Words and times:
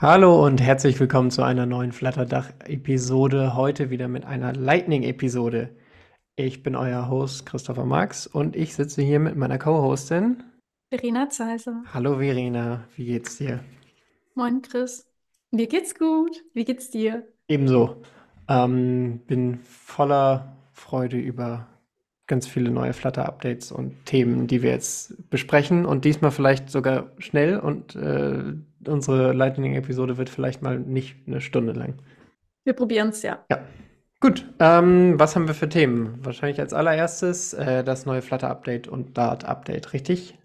Hallo 0.00 0.44
und 0.44 0.60
herzlich 0.60 0.98
willkommen 0.98 1.30
zu 1.30 1.42
einer 1.42 1.66
neuen 1.66 1.92
Flatterdach-Episode. 1.92 3.54
Heute 3.54 3.90
wieder 3.90 4.08
mit 4.08 4.24
einer 4.24 4.54
Lightning-Episode. 4.54 5.76
Ich 6.34 6.62
bin 6.62 6.74
euer 6.74 7.10
Host 7.10 7.44
Christopher 7.44 7.84
Marx 7.84 8.26
und 8.26 8.56
ich 8.56 8.74
sitze 8.74 9.02
hier 9.02 9.20
mit 9.20 9.36
meiner 9.36 9.58
Co-Hostin 9.58 10.42
Verena 10.88 11.28
Zeiser. 11.28 11.82
Hallo 11.92 12.18
Verena, 12.18 12.84
wie 12.96 13.04
geht's 13.04 13.36
dir? 13.36 13.60
Moin 14.34 14.62
Chris. 14.62 15.06
Mir 15.50 15.66
geht's 15.66 15.94
gut. 15.94 16.42
Wie 16.54 16.64
geht's 16.64 16.90
dir? 16.90 17.26
Ebenso. 17.48 18.02
Ähm, 18.48 19.20
bin 19.26 19.58
voller 19.58 20.56
Freude 20.72 21.18
über 21.18 21.66
ganz 22.26 22.46
viele 22.46 22.70
neue 22.70 22.92
Flutter-Updates 22.92 23.72
und 23.72 24.04
Themen, 24.04 24.46
die 24.46 24.62
wir 24.62 24.70
jetzt 24.70 25.30
besprechen 25.30 25.86
und 25.86 26.04
diesmal 26.04 26.30
vielleicht 26.30 26.70
sogar 26.70 27.10
schnell 27.18 27.58
und 27.58 27.94
äh, 27.94 28.54
unsere 28.86 29.32
Lightning-Episode 29.32 30.16
wird 30.18 30.30
vielleicht 30.30 30.62
mal 30.62 30.78
nicht 30.78 31.16
eine 31.26 31.40
Stunde 31.40 31.72
lang. 31.72 31.94
Wir 32.64 32.72
probieren 32.72 33.10
es 33.10 33.22
ja. 33.22 33.44
Ja. 33.50 33.60
Gut, 34.18 34.46
ähm, 34.58 35.14
was 35.18 35.36
haben 35.36 35.46
wir 35.46 35.54
für 35.54 35.68
Themen? 35.68 36.18
Wahrscheinlich 36.24 36.58
als 36.58 36.72
allererstes 36.72 37.52
äh, 37.52 37.84
das 37.84 38.06
neue 38.06 38.22
Flutter-Update 38.22 38.88
und 38.88 39.16
Dart-Update, 39.16 39.92
richtig? 39.92 40.38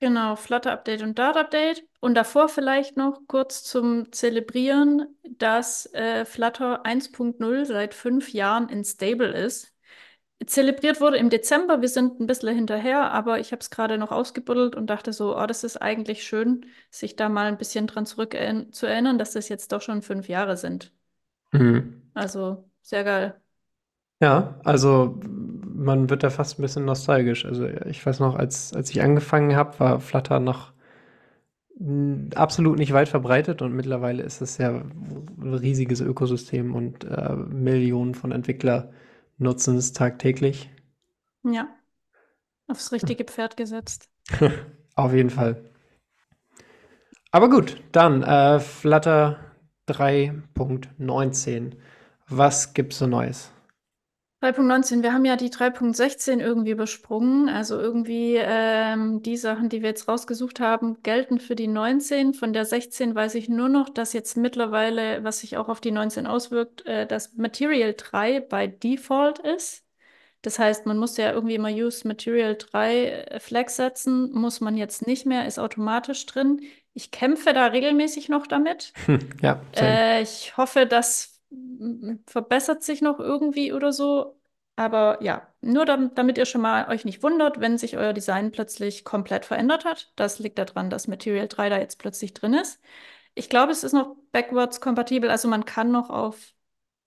Genau, 0.00 0.34
Flutter-Update 0.34 1.02
und 1.02 1.18
Dart-Update. 1.18 1.84
Und 2.00 2.14
davor 2.14 2.48
vielleicht 2.48 2.96
noch 2.96 3.20
kurz 3.26 3.62
zum 3.62 4.10
Zelebrieren, 4.12 5.14
dass 5.28 5.92
äh, 5.92 6.24
Flutter 6.24 6.86
1.0 6.86 7.66
seit 7.66 7.92
fünf 7.92 8.32
Jahren 8.32 8.70
in 8.70 8.82
Stable 8.82 9.32
ist. 9.32 9.69
Zelebriert 10.46 11.00
wurde 11.00 11.18
im 11.18 11.28
Dezember, 11.28 11.82
wir 11.82 11.88
sind 11.88 12.18
ein 12.18 12.26
bisschen 12.26 12.54
hinterher, 12.54 13.12
aber 13.12 13.40
ich 13.40 13.52
habe 13.52 13.60
es 13.60 13.70
gerade 13.70 13.98
noch 13.98 14.10
ausgebuddelt 14.10 14.74
und 14.74 14.88
dachte 14.88 15.12
so, 15.12 15.36
oh, 15.36 15.46
das 15.46 15.64
ist 15.64 15.76
eigentlich 15.76 16.24
schön, 16.24 16.64
sich 16.90 17.14
da 17.14 17.28
mal 17.28 17.46
ein 17.46 17.58
bisschen 17.58 17.86
dran 17.86 18.06
zurück 18.06 18.36
zu 18.72 18.86
erinnern, 18.86 19.18
dass 19.18 19.32
das 19.32 19.48
jetzt 19.50 19.72
doch 19.72 19.82
schon 19.82 20.00
fünf 20.02 20.28
Jahre 20.28 20.56
sind. 20.56 20.92
Mhm. 21.52 22.02
Also 22.14 22.64
sehr 22.82 23.04
geil. 23.04 23.40
Ja, 24.22 24.58
also 24.64 25.18
man 25.22 26.10
wird 26.10 26.22
da 26.22 26.30
fast 26.30 26.58
ein 26.58 26.62
bisschen 26.62 26.84
nostalgisch. 26.84 27.44
Also 27.44 27.66
ich 27.66 28.04
weiß 28.04 28.20
noch, 28.20 28.34
als, 28.34 28.72
als 28.74 28.90
ich 28.90 29.02
angefangen 29.02 29.56
habe, 29.56 29.78
war 29.80 30.00
Flutter 30.00 30.40
noch 30.40 30.72
absolut 32.34 32.78
nicht 32.78 32.92
weit 32.92 33.08
verbreitet 33.08 33.62
und 33.62 33.72
mittlerweile 33.74 34.22
ist 34.22 34.42
es 34.42 34.58
ja 34.58 34.70
ein 34.70 35.54
riesiges 35.54 36.00
Ökosystem 36.02 36.74
und 36.74 37.04
äh, 37.04 37.34
Millionen 37.34 38.14
von 38.14 38.32
Entwicklern 38.32 38.90
nutzen 39.40 39.76
es 39.76 39.92
tagtäglich. 39.92 40.70
Ja, 41.42 41.68
aufs 42.68 42.92
richtige 42.92 43.24
Pferd 43.24 43.56
gesetzt. 43.56 44.08
Auf 44.94 45.12
jeden 45.12 45.30
Fall. 45.30 45.64
Aber 47.32 47.48
gut, 47.48 47.82
dann 47.92 48.22
äh, 48.22 48.60
Flutter 48.60 49.38
3.19. 49.88 51.76
Was 52.28 52.74
gibt's 52.74 52.98
so 52.98 53.06
Neues? 53.06 53.50
3.19, 54.42 55.02
wir 55.02 55.12
haben 55.12 55.26
ja 55.26 55.36
die 55.36 55.50
3.16 55.50 56.40
irgendwie 56.40 56.70
übersprungen. 56.70 57.50
Also 57.50 57.78
irgendwie 57.78 58.36
ähm, 58.36 59.22
die 59.22 59.36
Sachen, 59.36 59.68
die 59.68 59.82
wir 59.82 59.90
jetzt 59.90 60.08
rausgesucht 60.08 60.60
haben, 60.60 61.02
gelten 61.02 61.38
für 61.38 61.54
die 61.54 61.66
19. 61.66 62.32
Von 62.32 62.54
der 62.54 62.64
16 62.64 63.14
weiß 63.14 63.34
ich 63.34 63.50
nur 63.50 63.68
noch, 63.68 63.90
dass 63.90 64.14
jetzt 64.14 64.38
mittlerweile, 64.38 65.22
was 65.24 65.40
sich 65.40 65.58
auch 65.58 65.68
auf 65.68 65.82
die 65.82 65.90
19 65.90 66.26
auswirkt, 66.26 66.86
äh, 66.86 67.06
das 67.06 67.34
Material 67.34 67.94
3 67.94 68.40
bei 68.40 68.66
Default 68.66 69.40
ist. 69.40 69.84
Das 70.42 70.58
heißt, 70.58 70.86
man 70.86 70.96
muss 70.96 71.18
ja 71.18 71.32
irgendwie 71.32 71.56
immer 71.56 71.68
Use 71.68 72.08
Material 72.08 72.56
3 72.56 73.04
äh, 73.04 73.40
Flag 73.40 73.68
setzen, 73.68 74.32
muss 74.32 74.60
man 74.60 74.78
jetzt 74.78 75.06
nicht 75.06 75.26
mehr, 75.26 75.46
ist 75.46 75.58
automatisch 75.58 76.24
drin. 76.24 76.62
Ich 76.94 77.10
kämpfe 77.10 77.52
da 77.52 77.66
regelmäßig 77.66 78.30
noch 78.30 78.46
damit. 78.46 78.94
ja. 79.42 79.60
Äh, 79.76 80.22
ich 80.22 80.56
hoffe, 80.56 80.86
dass 80.86 81.29
verbessert 82.26 82.82
sich 82.82 83.02
noch 83.02 83.18
irgendwie 83.18 83.72
oder 83.72 83.92
so. 83.92 84.36
Aber 84.76 85.22
ja, 85.22 85.46
nur 85.60 85.84
damit, 85.84 86.16
damit 86.16 86.38
ihr 86.38 86.46
schon 86.46 86.62
mal 86.62 86.88
euch 86.88 87.04
nicht 87.04 87.22
wundert, 87.22 87.60
wenn 87.60 87.76
sich 87.76 87.98
euer 87.98 88.12
Design 88.12 88.50
plötzlich 88.50 89.04
komplett 89.04 89.44
verändert 89.44 89.84
hat. 89.84 90.12
Das 90.16 90.38
liegt 90.38 90.58
daran, 90.58 90.88
dass 90.90 91.08
Material 91.08 91.48
3 91.48 91.68
da 91.68 91.78
jetzt 91.78 91.98
plötzlich 91.98 92.32
drin 92.32 92.54
ist. 92.54 92.80
Ich 93.34 93.48
glaube, 93.48 93.72
es 93.72 93.84
ist 93.84 93.92
noch 93.92 94.16
backwards 94.32 94.80
kompatibel, 94.80 95.30
also 95.30 95.48
man 95.48 95.64
kann 95.64 95.90
noch 95.90 96.10
auf 96.10 96.54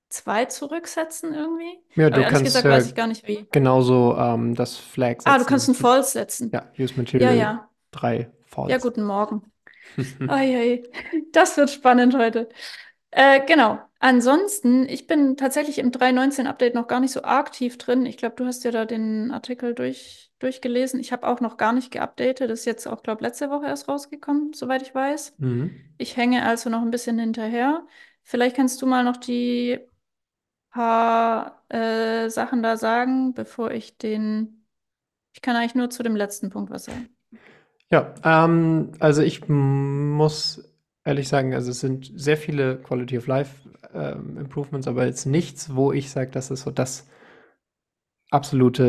2 0.10 0.46
zurücksetzen 0.46 1.34
irgendwie. 1.34 1.80
Ja, 1.96 2.10
du 2.10 2.18
Aber 2.18 2.28
kannst 2.28 2.44
gesagt, 2.44 2.66
weiß 2.66 2.88
ich 2.88 2.96
gar 2.96 3.08
nicht 3.08 3.28
wie. 3.28 3.48
Genauso 3.52 4.16
ähm, 4.18 4.54
das 4.54 4.78
Flag 4.78 5.14
setzen. 5.14 5.30
Ah, 5.30 5.40
du 5.40 5.46
kannst 5.46 5.68
ein 5.68 5.76
False 5.76 6.12
setzen. 6.12 6.52
Ja, 6.54 6.72
Use 6.78 6.94
Material 6.96 7.36
ja, 7.36 7.42
ja. 7.42 7.70
3 7.92 8.30
False. 8.46 8.72
Ja, 8.72 8.78
guten 8.78 9.04
Morgen. 9.04 9.52
Ai, 10.28 10.56
ai. 10.56 10.84
Das 11.34 11.58
wird 11.58 11.70
spannend 11.70 12.16
heute. 12.16 12.48
Äh, 13.16 13.46
genau. 13.46 13.80
Ansonsten, 14.00 14.90
ich 14.90 15.08
bin 15.08 15.38
tatsächlich 15.38 15.78
im 15.78 15.92
3.19-Update 15.92 16.76
noch 16.76 16.88
gar 16.88 17.00
nicht 17.00 17.12
so 17.12 17.22
aktiv 17.24 17.78
drin. 17.78 18.06
Ich 18.06 18.18
glaube, 18.18 18.36
du 18.36 18.46
hast 18.46 18.64
ja 18.64 18.72
da 18.72 18.86
den 18.86 19.32
Artikel 19.32 19.74
durch, 19.76 20.32
durchgelesen. 20.40 21.00
Ich 21.00 21.12
habe 21.14 21.28
auch 21.28 21.40
noch 21.40 21.58
gar 21.58 21.74
nicht 21.74 21.92
geupdatet. 21.92 22.50
Das 22.50 22.60
ist 22.60 22.66
jetzt 22.66 22.88
auch, 22.88 23.04
glaube 23.04 23.20
ich, 23.20 23.28
letzte 23.28 23.50
Woche 23.50 23.68
erst 23.68 23.88
rausgekommen, 23.88 24.54
soweit 24.54 24.82
ich 24.82 24.94
weiß. 24.94 25.36
Mhm. 25.38 25.76
Ich 25.98 26.18
hänge 26.18 26.44
also 26.44 26.70
noch 26.70 26.82
ein 26.82 26.92
bisschen 26.92 27.20
hinterher. 27.20 27.86
Vielleicht 28.24 28.56
kannst 28.56 28.82
du 28.82 28.88
mal 28.88 29.04
noch 29.04 29.18
die 29.18 29.80
paar 30.72 31.64
äh, 31.70 32.30
Sachen 32.30 32.64
da 32.64 32.78
sagen, 32.78 33.34
bevor 33.34 33.72
ich 33.72 33.98
den. 33.98 34.66
Ich 35.34 35.42
kann 35.42 35.56
eigentlich 35.56 35.76
nur 35.76 35.90
zu 35.90 36.04
dem 36.04 36.16
letzten 36.16 36.50
Punkt 36.50 36.72
was 36.72 36.86
sagen. 36.86 37.10
Ja, 37.92 38.14
ähm, 38.24 38.92
also 39.00 39.22
ich 39.22 39.48
muss 39.48 40.73
ehrlich 41.06 41.28
sagen, 41.28 41.54
also 41.54 41.72
es 41.72 41.80
sind 41.80 42.12
sehr 42.16 42.38
viele 42.38 42.78
Quality 42.78 43.18
of 43.18 43.28
Life 43.28 43.70
ähm, 43.94 44.38
Improvements, 44.38 44.88
aber 44.88 45.06
jetzt 45.06 45.26
nichts, 45.26 45.76
wo 45.76 45.92
ich 45.92 46.10
sage, 46.10 46.32
das 46.32 46.52
ist 46.52 46.64
so 46.64 46.72
das 46.72 47.08
absolute 48.32 48.84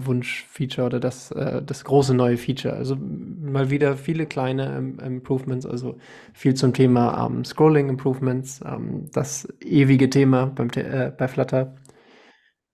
äh, 0.00 0.06
Wunschfeature 0.06 0.86
oder 0.86 1.00
das, 1.00 1.30
äh, 1.30 1.62
das 1.62 1.84
große 1.84 2.14
neue 2.14 2.38
Feature. 2.38 2.74
Also 2.74 2.96
mal 2.96 3.68
wieder 3.70 3.96
viele 3.96 4.26
kleine 4.26 4.74
ähm, 4.76 4.98
Improvements, 5.00 5.66
also 5.66 5.98
viel 6.32 6.54
zum 6.54 6.72
Thema 6.72 7.26
ähm, 7.26 7.44
Scrolling 7.44 7.90
Improvements, 7.90 8.62
ähm, 8.64 9.10
das 9.12 9.48
ewige 9.60 10.08
Thema 10.08 10.46
beim, 10.46 10.70
äh, 10.70 11.12
bei 11.16 11.28
Flutter. 11.28 11.74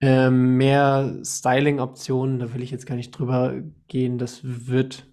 Ähm, 0.01 0.57
mehr 0.57 1.19
Styling-Optionen, 1.25 2.39
da 2.41 2.55
will 2.55 2.63
ich 2.63 2.71
jetzt 2.71 2.87
gar 2.87 2.97
nicht 2.97 3.13
drüber 3.13 3.55
gehen. 3.89 4.19
Das 4.19 4.41
wird 4.45 5.12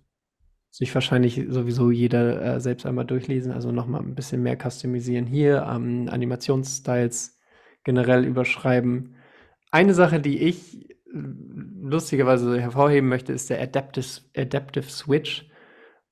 sich 0.80 0.96
wahrscheinlich 0.96 1.46
sowieso 1.50 1.92
jeder 1.92 2.42
äh, 2.56 2.60
selbst 2.62 2.86
einmal 2.86 3.04
durchlesen, 3.04 3.52
also 3.52 3.70
nochmal 3.70 4.02
ein 4.02 4.16
bisschen 4.16 4.42
mehr 4.42 4.58
customisieren 4.58 5.26
hier, 5.26 5.68
ähm, 5.70 6.08
Animationsstyles 6.10 7.38
generell 7.84 8.24
überschreiben. 8.24 9.16
Eine 9.72 9.94
Sache, 9.94 10.22
die 10.22 10.40
ich 10.40 10.90
äh, 10.90 11.18
lustigerweise 11.82 12.62
hervorheben 12.62 13.10
möchte, 13.10 13.34
ist 13.34 13.50
der 13.50 13.62
Adaptive, 13.62 14.22
Adaptive 14.38 14.90
Switch. 14.90 15.50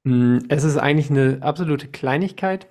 Mm, 0.03 0.39
es 0.49 0.65
ist 0.65 0.75
eigentlich 0.75 1.09
eine 1.09 1.41
absolute 1.43 1.87
Kleinigkeit, 1.87 2.67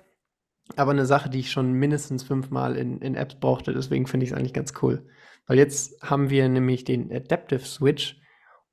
aber 0.75 0.91
eine 0.91 1.07
Sache, 1.07 1.31
die 1.31 1.39
ich 1.39 1.49
schon 1.49 1.73
mindestens 1.73 2.21
fünfmal 2.21 2.77
in, 2.77 3.01
in 3.01 3.15
Apps 3.15 3.39
brauchte. 3.39 3.73
Deswegen 3.73 4.05
finde 4.05 4.25
ich 4.25 4.33
es 4.33 4.37
eigentlich 4.37 4.53
ganz 4.53 4.71
cool. 4.83 5.09
Weil 5.47 5.57
jetzt 5.57 5.99
haben 6.03 6.29
wir 6.29 6.47
nämlich 6.47 6.83
den 6.83 7.11
Adaptive 7.11 7.65
Switch 7.65 8.21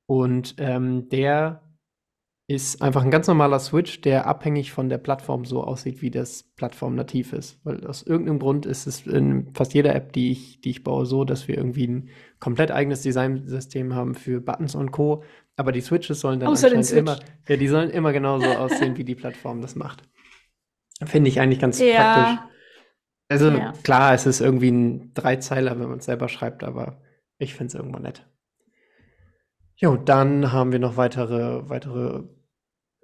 und 0.05 0.53
ähm, 0.59 1.09
der 1.09 1.64
ist 2.47 2.81
einfach 2.81 3.03
ein 3.03 3.09
ganz 3.09 3.27
normaler 3.27 3.57
Switch, 3.59 4.01
der 4.01 4.27
abhängig 4.27 4.71
von 4.71 4.87
der 4.87 4.99
Plattform 4.99 5.45
so 5.45 5.63
aussieht, 5.63 6.03
wie 6.03 6.11
das 6.11 6.43
Plattform 6.43 6.93
nativ 6.93 7.33
ist. 7.33 7.59
Weil 7.63 7.85
aus 7.87 8.03
irgendeinem 8.03 8.37
Grund 8.37 8.67
ist 8.67 8.85
es 8.85 9.07
in 9.07 9.51
fast 9.55 9.73
jeder 9.73 9.95
App, 9.95 10.13
die 10.13 10.31
ich, 10.31 10.61
die 10.61 10.69
ich 10.69 10.83
baue, 10.83 11.07
so, 11.07 11.23
dass 11.23 11.47
wir 11.47 11.57
irgendwie 11.57 11.87
ein 11.87 12.09
komplett 12.39 12.69
eigenes 12.69 13.01
Designsystem 13.01 13.95
haben 13.95 14.13
für 14.13 14.41
Buttons 14.41 14.75
und 14.75 14.91
Co. 14.91 15.23
Aber 15.55 15.71
die 15.71 15.81
Switches 15.81 16.19
sollen 16.19 16.39
dann 16.39 16.49
Außer 16.49 16.69
Switch. 16.83 16.91
immer, 16.91 17.19
ja, 17.47 17.57
die 17.57 17.67
sollen 17.67 17.89
immer 17.89 18.13
genauso 18.13 18.45
aussehen, 18.57 18.95
wie 18.97 19.03
die 19.03 19.15
Plattform 19.15 19.61
das 19.61 19.75
macht. 19.75 20.03
Finde 21.03 21.29
ich 21.29 21.39
eigentlich 21.39 21.59
ganz 21.59 21.79
ja. 21.79 21.95
praktisch. 21.95 22.45
Also 23.27 23.49
ja. 23.49 23.73
klar, 23.81 24.13
es 24.13 24.27
ist 24.27 24.39
irgendwie 24.39 24.69
ein 24.69 25.13
Dreizeiler, 25.15 25.79
wenn 25.79 25.89
man 25.89 25.97
es 25.97 26.05
selber 26.05 26.29
schreibt, 26.29 26.63
aber 26.63 27.01
ich 27.39 27.55
finde 27.55 27.69
es 27.69 27.73
irgendwo 27.73 27.97
nett. 27.97 28.27
Jo, 29.77 29.97
dann 29.97 30.51
haben 30.51 30.71
wir 30.71 30.79
noch 30.79 30.95
weitere, 30.95 31.67
weitere 31.69 32.23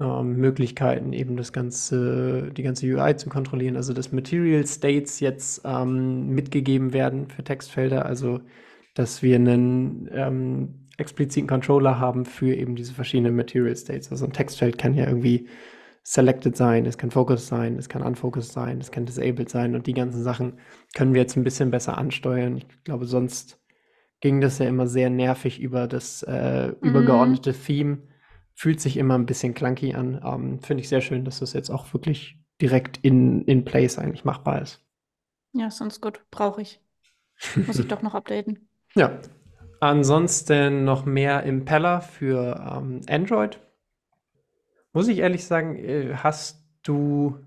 ähm, 0.01 0.35
Möglichkeiten, 0.37 1.13
eben 1.13 1.37
das 1.37 1.53
ganze, 1.53 2.51
die 2.51 2.63
ganze 2.63 2.87
UI 2.87 3.15
zu 3.15 3.29
kontrollieren. 3.29 3.75
Also 3.75 3.93
dass 3.93 4.11
Material 4.11 4.65
States 4.65 5.19
jetzt 5.19 5.61
ähm, 5.63 6.29
mitgegeben 6.29 6.91
werden 6.91 7.27
für 7.29 7.43
Textfelder, 7.43 8.05
also 8.05 8.41
dass 8.95 9.21
wir 9.21 9.35
einen 9.35 10.09
ähm, 10.11 10.89
expliziten 10.97 11.47
Controller 11.47 11.99
haben 11.99 12.25
für 12.25 12.53
eben 12.53 12.75
diese 12.75 12.93
verschiedenen 12.93 13.35
Material 13.35 13.75
States. 13.75 14.11
Also 14.11 14.25
ein 14.25 14.33
Textfeld 14.33 14.77
kann 14.77 14.95
ja 14.95 15.07
irgendwie 15.07 15.47
selected 16.03 16.57
sein, 16.57 16.87
es 16.87 16.97
kann 16.97 17.11
focused 17.11 17.47
sein, 17.47 17.77
es 17.77 17.87
kann 17.87 18.01
unfocused 18.01 18.51
sein, 18.51 18.79
es 18.79 18.91
kann 18.91 19.05
disabled 19.05 19.49
sein 19.49 19.75
und 19.75 19.85
die 19.85 19.93
ganzen 19.93 20.23
Sachen 20.23 20.59
können 20.95 21.13
wir 21.13 21.21
jetzt 21.21 21.37
ein 21.37 21.43
bisschen 21.43 21.69
besser 21.69 21.97
ansteuern. 21.97 22.57
Ich 22.57 22.83
glaube, 22.83 23.05
sonst 23.05 23.59
ging 24.19 24.41
das 24.41 24.57
ja 24.57 24.67
immer 24.67 24.87
sehr 24.87 25.11
nervig 25.11 25.59
über 25.59 25.87
das 25.87 26.23
äh, 26.23 26.69
mhm. 26.69 26.75
übergeordnete 26.81 27.53
Theme. 27.53 27.99
Fühlt 28.61 28.79
sich 28.79 28.97
immer 28.97 29.17
ein 29.17 29.25
bisschen 29.25 29.55
clunky 29.55 29.95
an. 29.95 30.21
Ähm, 30.23 30.59
Finde 30.61 30.81
ich 30.81 30.87
sehr 30.87 31.01
schön, 31.01 31.25
dass 31.25 31.39
das 31.39 31.53
jetzt 31.53 31.71
auch 31.71 31.91
wirklich 31.95 32.37
direkt 32.61 32.99
in, 33.01 33.43
in 33.45 33.65
place 33.65 33.97
eigentlich 33.97 34.23
machbar 34.23 34.61
ist. 34.61 34.85
Ja, 35.53 35.71
sonst 35.71 35.99
gut. 35.99 36.21
Brauche 36.29 36.61
ich. 36.61 36.79
Muss 37.65 37.79
ich 37.79 37.87
doch 37.87 38.03
noch 38.03 38.13
updaten. 38.13 38.69
Ja. 38.93 39.19
Ansonsten 39.79 40.83
noch 40.83 41.05
mehr 41.05 41.41
Impeller 41.41 42.01
für 42.01 42.55
ähm, 42.77 43.01
Android. 43.09 43.59
Muss 44.93 45.07
ich 45.07 45.17
ehrlich 45.17 45.43
sagen, 45.43 45.75
äh, 45.75 46.13
hast 46.17 46.63
du 46.83 47.39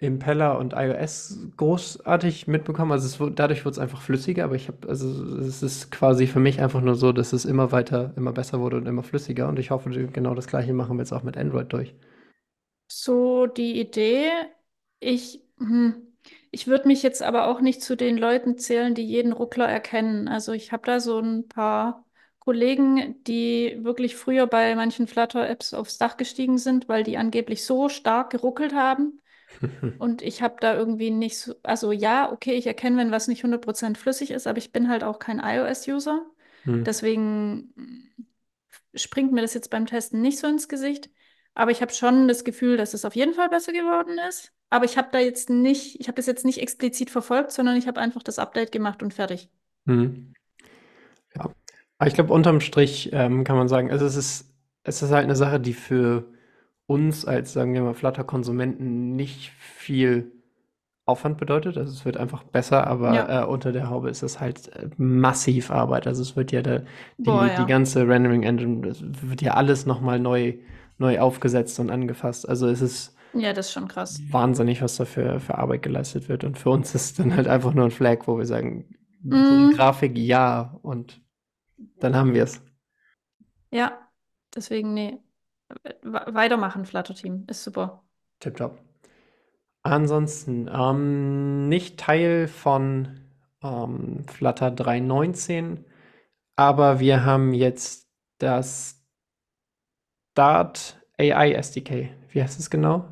Impeller 0.00 0.58
und 0.58 0.72
iOS 0.74 1.38
großartig 1.56 2.46
mitbekommen? 2.46 2.92
Also 2.92 3.26
es, 3.26 3.34
dadurch 3.34 3.64
wird 3.64 3.74
es 3.74 3.78
einfach 3.78 4.00
flüssiger, 4.02 4.44
aber 4.44 4.54
ich 4.56 4.68
habe, 4.68 4.88
also 4.88 5.08
es 5.38 5.62
ist 5.62 5.90
quasi 5.90 6.26
für 6.26 6.40
mich 6.40 6.60
einfach 6.60 6.80
nur 6.80 6.94
so, 6.94 7.12
dass 7.12 7.32
es 7.32 7.44
immer 7.44 7.72
weiter, 7.72 8.12
immer 8.16 8.32
besser 8.32 8.60
wurde 8.60 8.76
und 8.78 8.86
immer 8.86 9.02
flüssiger. 9.02 9.48
Und 9.48 9.58
ich 9.58 9.70
hoffe, 9.70 9.90
genau 9.90 10.34
das 10.34 10.46
gleiche 10.46 10.72
machen 10.72 10.96
wir 10.96 11.02
jetzt 11.02 11.12
auch 11.12 11.22
mit 11.22 11.36
Android 11.36 11.72
durch. 11.72 11.94
So 12.88 13.46
die 13.46 13.80
Idee, 13.80 14.30
ich, 14.98 15.42
hm, 15.58 16.16
ich 16.50 16.66
würde 16.66 16.88
mich 16.88 17.02
jetzt 17.02 17.22
aber 17.22 17.46
auch 17.48 17.60
nicht 17.60 17.82
zu 17.82 17.96
den 17.96 18.16
Leuten 18.18 18.58
zählen, 18.58 18.94
die 18.94 19.04
jeden 19.06 19.32
Ruckler 19.32 19.68
erkennen. 19.68 20.28
Also 20.28 20.52
ich 20.52 20.72
habe 20.72 20.84
da 20.86 21.00
so 21.00 21.20
ein 21.20 21.48
paar 21.48 22.04
Kollegen, 22.40 23.22
die 23.24 23.78
wirklich 23.82 24.16
früher 24.16 24.46
bei 24.46 24.74
manchen 24.74 25.06
Flutter-Apps 25.06 25.74
aufs 25.74 25.98
Dach 25.98 26.16
gestiegen 26.16 26.58
sind, 26.58 26.88
weil 26.88 27.04
die 27.04 27.16
angeblich 27.18 27.64
so 27.64 27.88
stark 27.88 28.30
geruckelt 28.30 28.74
haben. 28.74 29.20
Und 29.98 30.22
ich 30.22 30.42
habe 30.42 30.56
da 30.60 30.74
irgendwie 30.74 31.10
nicht 31.10 31.38
so, 31.38 31.54
also 31.62 31.92
ja, 31.92 32.32
okay, 32.32 32.54
ich 32.54 32.66
erkenne, 32.66 32.96
wenn 32.96 33.10
was 33.10 33.28
nicht 33.28 33.44
100% 33.44 33.96
flüssig 33.96 34.30
ist, 34.30 34.46
aber 34.46 34.58
ich 34.58 34.72
bin 34.72 34.88
halt 34.88 35.04
auch 35.04 35.18
kein 35.18 35.40
iOS-User. 35.40 36.24
Hm. 36.64 36.84
Deswegen 36.84 37.72
springt 38.94 39.32
mir 39.32 39.42
das 39.42 39.54
jetzt 39.54 39.70
beim 39.70 39.86
Testen 39.86 40.20
nicht 40.20 40.38
so 40.38 40.46
ins 40.46 40.68
Gesicht. 40.68 41.10
Aber 41.54 41.70
ich 41.70 41.82
habe 41.82 41.92
schon 41.92 42.28
das 42.28 42.44
Gefühl, 42.44 42.76
dass 42.76 42.94
es 42.94 43.04
auf 43.04 43.16
jeden 43.16 43.34
Fall 43.34 43.48
besser 43.48 43.72
geworden 43.72 44.18
ist. 44.28 44.52
Aber 44.70 44.84
ich 44.84 44.96
habe 44.96 45.08
da 45.10 45.18
jetzt 45.18 45.50
nicht, 45.50 46.00
ich 46.00 46.06
habe 46.06 46.16
das 46.16 46.26
jetzt 46.26 46.44
nicht 46.44 46.60
explizit 46.60 47.10
verfolgt, 47.10 47.50
sondern 47.50 47.76
ich 47.76 47.88
habe 47.88 48.00
einfach 48.00 48.22
das 48.22 48.38
Update 48.38 48.70
gemacht 48.70 49.02
und 49.02 49.12
fertig. 49.12 49.48
Hm. 49.86 50.32
Ja. 51.34 51.50
Aber 51.98 52.08
ich 52.08 52.14
glaube, 52.14 52.32
unterm 52.32 52.60
Strich 52.60 53.10
ähm, 53.12 53.44
kann 53.44 53.56
man 53.56 53.68
sagen, 53.68 53.90
also 53.90 54.06
es 54.06 54.16
ist, 54.16 54.54
es 54.84 55.02
ist 55.02 55.10
halt 55.10 55.24
eine 55.24 55.36
Sache, 55.36 55.60
die 55.60 55.74
für 55.74 56.32
uns 56.90 57.24
als, 57.24 57.52
sagen 57.52 57.72
wir 57.72 57.82
mal, 57.82 57.94
Flutter-Konsumenten 57.94 59.14
nicht 59.14 59.52
viel 59.52 60.32
Aufwand 61.06 61.38
bedeutet. 61.38 61.78
Also 61.78 61.92
es 61.92 62.04
wird 62.04 62.16
einfach 62.16 62.42
besser, 62.42 62.84
aber 62.88 63.14
ja. 63.14 63.42
äh, 63.42 63.46
unter 63.46 63.70
der 63.70 63.88
Haube 63.88 64.10
ist 64.10 64.24
es 64.24 64.40
halt 64.40 64.74
äh, 64.74 64.88
massiv 64.96 65.70
Arbeit. 65.70 66.08
Also 66.08 66.22
es 66.22 66.34
wird 66.34 66.50
ja 66.50 66.62
der, 66.62 66.80
die, 67.16 67.22
Boah, 67.22 67.46
ja. 67.46 67.62
die 67.62 67.66
ganze 67.66 68.08
Rendering 68.08 68.42
Engine, 68.42 68.88
es 68.88 69.04
wird 69.22 69.40
ja 69.40 69.54
alles 69.54 69.86
nochmal 69.86 70.18
neu, 70.18 70.54
neu 70.98 71.20
aufgesetzt 71.20 71.78
und 71.78 71.90
angefasst. 71.90 72.48
Also 72.48 72.66
es 72.66 72.80
ist 72.80 73.16
ja, 73.34 73.52
das 73.52 73.66
ist 73.66 73.72
schon 73.72 73.86
krass. 73.86 74.20
Wahnsinnig, 74.28 74.82
was 74.82 74.96
da 74.96 75.04
für, 75.04 75.38
für 75.38 75.56
Arbeit 75.56 75.82
geleistet 75.82 76.28
wird. 76.28 76.42
Und 76.42 76.58
für 76.58 76.70
uns 76.70 76.92
ist 76.96 77.20
dann 77.20 77.36
halt 77.36 77.46
einfach 77.46 77.72
nur 77.72 77.84
ein 77.84 77.92
Flag, 77.92 78.26
wo 78.26 78.36
wir 78.36 78.46
sagen, 78.46 78.96
mm. 79.22 79.70
Grafik 79.76 80.18
ja 80.18 80.76
und 80.82 81.20
dann 82.00 82.16
haben 82.16 82.34
wir 82.34 82.42
es. 82.42 82.60
Ja, 83.70 83.96
deswegen, 84.52 84.92
nee. 84.92 85.20
Weitermachen, 86.02 86.84
Flutter-Team. 86.84 87.46
Ist 87.48 87.64
super. 87.64 88.02
Tipptopp. 88.40 88.80
Ansonsten, 89.82 90.68
ähm, 90.72 91.68
nicht 91.68 91.98
Teil 91.98 92.48
von 92.48 93.20
ähm, 93.62 94.24
Flutter 94.26 94.68
3.19, 94.68 95.84
aber 96.56 97.00
wir 97.00 97.24
haben 97.24 97.54
jetzt 97.54 98.08
das 98.38 99.02
Dart 100.34 101.00
AI 101.18 101.52
SDK. 101.52 102.10
Wie 102.30 102.42
heißt 102.42 102.60
es 102.60 102.70
genau? 102.70 103.08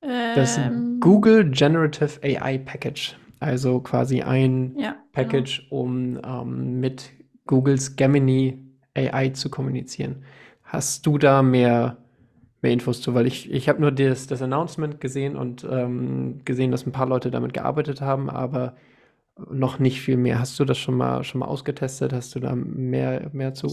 Das 0.00 0.58
ähm, 0.58 0.98
Google 1.00 1.50
Generative 1.50 2.20
AI 2.22 2.58
Package. 2.58 3.16
Also 3.40 3.80
quasi 3.80 4.22
ein 4.22 4.74
ja, 4.76 4.92
genau. 4.92 5.02
Package, 5.12 5.68
genau. 5.68 5.82
um 5.82 6.20
ähm, 6.24 6.80
mit 6.80 7.10
Googles 7.46 7.96
Gemini 7.96 8.58
AI 8.94 9.30
zu 9.30 9.50
kommunizieren. 9.50 10.24
Hast 10.68 11.06
du 11.06 11.16
da 11.18 11.42
mehr, 11.42 11.96
mehr 12.62 12.72
Infos 12.72 13.00
zu? 13.00 13.14
Weil 13.14 13.26
ich, 13.26 13.50
ich 13.50 13.68
habe 13.68 13.80
nur 13.80 13.92
das, 13.92 14.26
das 14.26 14.42
Announcement 14.42 15.00
gesehen 15.00 15.36
und 15.36 15.66
ähm, 15.70 16.42
gesehen, 16.44 16.70
dass 16.70 16.86
ein 16.86 16.92
paar 16.92 17.06
Leute 17.06 17.30
damit 17.30 17.54
gearbeitet 17.54 18.00
haben, 18.02 18.28
aber 18.30 18.76
noch 19.50 19.78
nicht 19.78 20.00
viel 20.02 20.16
mehr. 20.16 20.38
Hast 20.40 20.58
du 20.60 20.64
das 20.64 20.78
schon 20.78 20.96
mal, 20.96 21.24
schon 21.24 21.40
mal 21.40 21.46
ausgetestet? 21.46 22.12
Hast 22.12 22.34
du 22.34 22.40
da 22.40 22.54
mehr, 22.54 23.30
mehr 23.32 23.54
zu? 23.54 23.68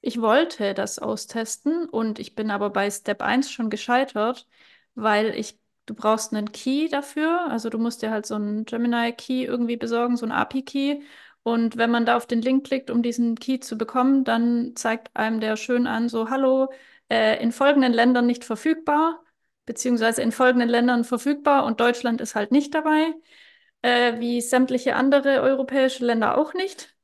Ich 0.00 0.20
wollte 0.20 0.74
das 0.74 0.98
austesten 0.98 1.88
und 1.88 2.18
ich 2.18 2.34
bin 2.34 2.50
aber 2.50 2.70
bei 2.70 2.90
Step 2.90 3.22
1 3.22 3.50
schon 3.50 3.70
gescheitert, 3.70 4.46
weil 4.94 5.34
ich, 5.34 5.58
du 5.86 5.94
brauchst 5.94 6.32
einen 6.32 6.52
Key 6.52 6.88
dafür. 6.88 7.48
Also 7.50 7.70
du 7.70 7.78
musst 7.78 8.02
dir 8.02 8.10
halt 8.10 8.26
so 8.26 8.36
einen 8.36 8.64
Gemini-Key 8.64 9.44
irgendwie 9.44 9.76
besorgen, 9.76 10.16
so 10.16 10.24
einen 10.26 10.32
API-Key. 10.32 11.02
Und 11.46 11.76
wenn 11.76 11.92
man 11.92 12.04
da 12.06 12.16
auf 12.16 12.26
den 12.26 12.42
Link 12.42 12.66
klickt, 12.66 12.90
um 12.90 13.04
diesen 13.04 13.36
Key 13.36 13.60
zu 13.60 13.78
bekommen, 13.78 14.24
dann 14.24 14.74
zeigt 14.74 15.14
einem 15.16 15.38
der 15.38 15.56
schön 15.56 15.86
an, 15.86 16.08
so, 16.08 16.28
hallo, 16.28 16.72
äh, 17.08 17.40
in 17.40 17.52
folgenden 17.52 17.92
Ländern 17.92 18.26
nicht 18.26 18.44
verfügbar, 18.44 19.22
beziehungsweise 19.64 20.22
in 20.22 20.32
folgenden 20.32 20.68
Ländern 20.68 21.04
verfügbar 21.04 21.64
und 21.64 21.78
Deutschland 21.78 22.20
ist 22.20 22.34
halt 22.34 22.50
nicht 22.50 22.74
dabei, 22.74 23.14
äh, 23.82 24.18
wie 24.18 24.40
sämtliche 24.40 24.96
andere 24.96 25.40
europäische 25.40 26.04
Länder 26.04 26.36
auch 26.36 26.52
nicht. 26.52 26.96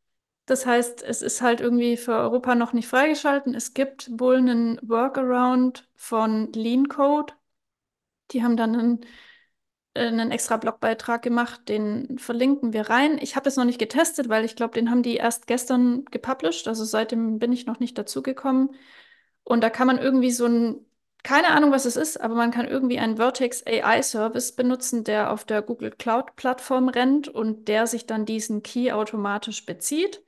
Das 0.47 0.67
heißt, 0.67 1.05
es 1.05 1.23
ist 1.23 1.41
halt 1.41 1.61
irgendwie 1.61 1.97
für 1.97 2.15
Europa 2.17 2.57
noch 2.57 2.73
nicht 2.73 2.89
freigeschalten. 2.89 3.55
Es 3.55 3.75
gibt 3.75 4.11
wohl 4.19 4.39
einen 4.39 4.77
Workaround 4.83 5.89
von 5.95 6.53
Lean 6.53 6.89
Code, 6.89 7.33
die 8.33 8.43
haben 8.43 8.57
dann 8.57 8.75
einen, 8.75 9.07
einen 9.95 10.31
extra 10.31 10.57
Blogbeitrag 10.57 11.23
gemacht, 11.23 11.69
den 11.69 12.19
verlinken 12.19 12.73
wir 12.73 12.89
rein. 12.89 13.19
Ich 13.21 13.37
habe 13.37 13.49
es 13.49 13.57
noch 13.57 13.65
nicht 13.65 13.79
getestet, 13.79 14.29
weil 14.29 14.45
ich 14.45 14.57
glaube, 14.57 14.75
den 14.75 14.91
haben 14.91 15.03
die 15.03 15.17
erst 15.17 15.47
gestern 15.47 16.05
gepublished. 16.07 16.69
Also 16.69 16.85
seitdem 16.85 17.39
bin 17.39 17.53
ich 17.53 17.67
noch 17.67 17.81
nicht 17.81 17.99
dazugekommen. 17.99 18.71
Und 19.45 19.63
da 19.63 19.71
kann 19.71 19.87
man 19.87 19.99
irgendwie 19.99 20.31
so 20.31 20.47
ein, 20.47 20.87
keine 21.23 21.51
Ahnung, 21.51 21.73
was 21.73 21.85
es 21.85 21.97
ist, 21.97 22.21
aber 22.21 22.35
man 22.35 22.51
kann 22.51 22.67
irgendwie 22.67 22.99
einen 22.99 23.17
Vertex 23.17 23.65
AI 23.67 24.03
Service 24.03 24.53
benutzen, 24.57 25.05
der 25.05 25.33
auf 25.33 25.45
der 25.45 25.63
Google 25.63 25.91
Cloud 25.91 26.37
Plattform 26.37 26.89
rennt 26.89 27.29
und 27.29 27.69
der 27.69 27.87
sich 27.87 28.07
dann 28.07 28.27
diesen 28.27 28.63
Key 28.63 28.93
automatisch 28.93 29.67
bezieht. 29.67 30.23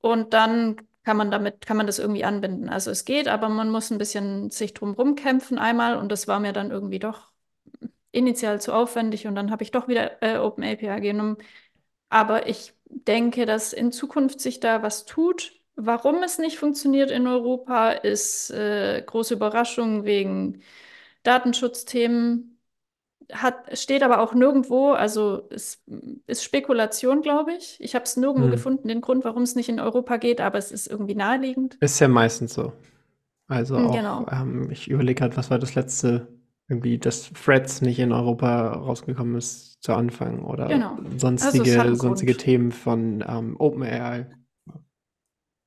Und 0.00 0.34
dann 0.34 0.76
kann 1.04 1.16
man 1.16 1.30
damit, 1.30 1.66
kann 1.66 1.76
man 1.76 1.86
das 1.86 1.98
irgendwie 1.98 2.24
anbinden. 2.24 2.68
Also 2.68 2.90
es 2.90 3.04
geht, 3.04 3.28
aber 3.28 3.48
man 3.48 3.70
muss 3.70 3.90
ein 3.90 3.98
bisschen 3.98 4.50
sich 4.50 4.74
drum 4.74 5.16
kämpfen 5.16 5.58
einmal 5.58 5.96
und 5.96 6.10
das 6.10 6.28
war 6.28 6.40
mir 6.40 6.52
dann 6.52 6.70
irgendwie 6.70 6.98
doch 6.98 7.33
initial 8.14 8.60
zu 8.60 8.72
aufwendig 8.72 9.26
und 9.26 9.34
dann 9.34 9.50
habe 9.50 9.62
ich 9.62 9.70
doch 9.70 9.88
wieder 9.88 10.22
äh, 10.22 10.38
OpenAPI 10.38 11.00
genommen. 11.00 11.36
Aber 12.08 12.48
ich 12.48 12.72
denke, 12.88 13.46
dass 13.46 13.72
in 13.72 13.92
Zukunft 13.92 14.40
sich 14.40 14.60
da 14.60 14.82
was 14.82 15.04
tut. 15.04 15.60
Warum 15.76 16.22
es 16.22 16.38
nicht 16.38 16.58
funktioniert 16.58 17.10
in 17.10 17.26
Europa, 17.26 17.90
ist 17.90 18.50
äh, 18.50 19.02
große 19.04 19.34
Überraschung 19.34 20.04
wegen 20.04 20.62
Datenschutzthemen. 21.24 22.58
Hat, 23.32 23.76
steht 23.76 24.02
aber 24.02 24.20
auch 24.20 24.34
nirgendwo, 24.34 24.92
also 24.92 25.48
es 25.50 25.82
ist 26.26 26.44
Spekulation, 26.44 27.22
glaube 27.22 27.54
ich. 27.54 27.78
Ich 27.80 27.94
habe 27.94 28.04
es 28.04 28.16
nirgendwo 28.16 28.44
hm. 28.44 28.52
gefunden, 28.52 28.88
den 28.88 29.00
Grund, 29.00 29.24
warum 29.24 29.42
es 29.42 29.56
nicht 29.56 29.70
in 29.70 29.80
Europa 29.80 30.18
geht, 30.18 30.40
aber 30.40 30.58
es 30.58 30.70
ist 30.70 30.86
irgendwie 30.86 31.14
naheliegend. 31.14 31.76
Ist 31.80 31.98
ja 32.00 32.08
meistens 32.08 32.54
so. 32.54 32.74
Also 33.48 33.76
hm, 33.76 33.86
auch, 33.86 33.94
genau. 33.94 34.26
ähm, 34.30 34.70
ich 34.70 34.88
überlege 34.88 35.20
gerade, 35.20 35.36
was 35.36 35.50
war 35.50 35.58
das 35.58 35.74
letzte 35.74 36.28
irgendwie, 36.74 36.98
dass 36.98 37.32
Threads 37.32 37.80
nicht 37.80 37.98
in 37.98 38.12
Europa 38.12 38.72
rausgekommen 38.72 39.36
ist 39.36 39.82
zu 39.82 39.94
Anfang 39.94 40.44
oder 40.44 40.66
genau. 40.66 40.98
sonstige, 41.16 41.80
also 41.80 41.94
sonstige 41.94 42.36
Themen 42.36 42.72
von 42.72 43.24
ähm, 43.26 43.56
OpenAI. 43.58 44.26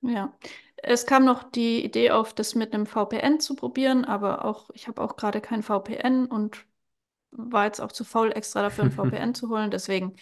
Ja, 0.02 0.34
es 0.78 1.06
kam 1.06 1.26
noch 1.26 1.44
die 1.44 1.84
Idee 1.84 2.12
auf, 2.12 2.34
das 2.34 2.56
mit 2.56 2.74
einem 2.74 2.86
VPN 2.86 3.40
zu 3.40 3.56
probieren, 3.56 4.06
aber 4.06 4.46
auch 4.46 4.70
ich 4.74 4.88
habe 4.88 5.02
auch 5.02 5.16
gerade 5.16 5.42
kein 5.42 5.64
VPN 5.64 6.26
und 6.28 6.66
war 7.32 7.66
jetzt 7.66 7.82
auch 7.82 7.92
zu 7.92 8.04
faul, 8.04 8.32
extra 8.32 8.62
dafür 8.62 8.86
ein 8.86 8.92
VPN 8.92 9.34
zu 9.34 9.50
holen. 9.50 9.72
Deswegen, 9.72 10.16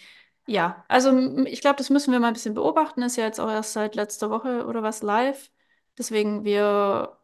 ja, 0.46 0.84
also 0.88 1.16
ich 1.46 1.60
glaube, 1.60 1.76
das 1.76 1.90
müssen 1.90 2.12
wir 2.12 2.20
mal 2.20 2.28
ein 2.28 2.34
bisschen 2.34 2.54
beobachten. 2.54 3.02
Ist 3.02 3.16
ja 3.16 3.24
jetzt 3.24 3.40
auch 3.40 3.50
erst 3.50 3.72
seit 3.72 3.94
letzter 3.96 4.30
Woche 4.30 4.66
oder 4.66 4.82
was 4.82 5.02
live. 5.02 5.50
Deswegen, 5.98 6.44
wir 6.44 7.15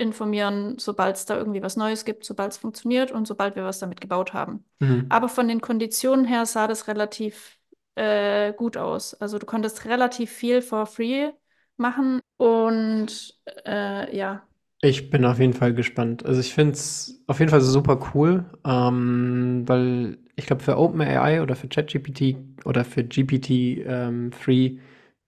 informieren, 0.00 0.78
sobald 0.78 1.16
es 1.16 1.26
da 1.26 1.36
irgendwie 1.36 1.62
was 1.62 1.76
Neues 1.76 2.04
gibt, 2.04 2.24
sobald 2.24 2.52
es 2.52 2.58
funktioniert 2.58 3.12
und 3.12 3.26
sobald 3.26 3.54
wir 3.54 3.64
was 3.64 3.78
damit 3.78 4.00
gebaut 4.00 4.32
haben. 4.32 4.64
Mhm. 4.80 5.06
Aber 5.10 5.28
von 5.28 5.46
den 5.46 5.60
Konditionen 5.60 6.24
her 6.24 6.46
sah 6.46 6.66
das 6.66 6.88
relativ 6.88 7.58
äh, 7.94 8.52
gut 8.54 8.76
aus. 8.76 9.14
Also 9.14 9.38
du 9.38 9.46
konntest 9.46 9.84
relativ 9.84 10.30
viel 10.30 10.62
for 10.62 10.86
free 10.86 11.30
machen 11.76 12.20
und 12.36 13.34
äh, 13.66 14.16
ja. 14.16 14.42
Ich 14.82 15.10
bin 15.10 15.24
auf 15.26 15.38
jeden 15.38 15.52
Fall 15.52 15.74
gespannt. 15.74 16.24
Also 16.24 16.40
ich 16.40 16.54
finde 16.54 16.72
es 16.72 17.22
auf 17.26 17.38
jeden 17.38 17.50
Fall 17.50 17.60
super 17.60 18.00
cool, 18.14 18.46
ähm, 18.64 19.64
weil 19.66 20.18
ich 20.36 20.46
glaube 20.46 20.62
für 20.62 20.78
OpenAI 20.78 21.42
oder 21.42 21.54
für 21.54 21.68
ChatGPT 21.68 22.36
oder 22.64 22.84
für 22.84 23.02
GPT-3 23.02 24.50
ähm, 24.50 24.80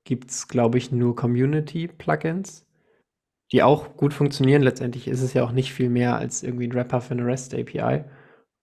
gibt 0.05 0.31
es, 0.31 0.49
glaube 0.49 0.79
ich, 0.79 0.91
nur 0.91 1.15
Community-Plugins 1.15 2.65
die 3.53 3.63
auch 3.63 3.97
gut 3.97 4.15
funktionieren. 4.15 4.63
Letztendlich 4.63 5.09
ist 5.09 5.23
es 5.23 5.35
ja 5.35 5.45
auch 5.45 5.53
nicht 5.53 5.73
viel 5.73 5.91
mehr 5.91 6.17
als 6.17 6.43
irgendwie 6.43 6.67
ein 6.69 6.75
Wrapper 6.75 7.01
für 7.01 7.13
eine 7.15 7.27
REST 7.27 7.55
API. 7.55 8.05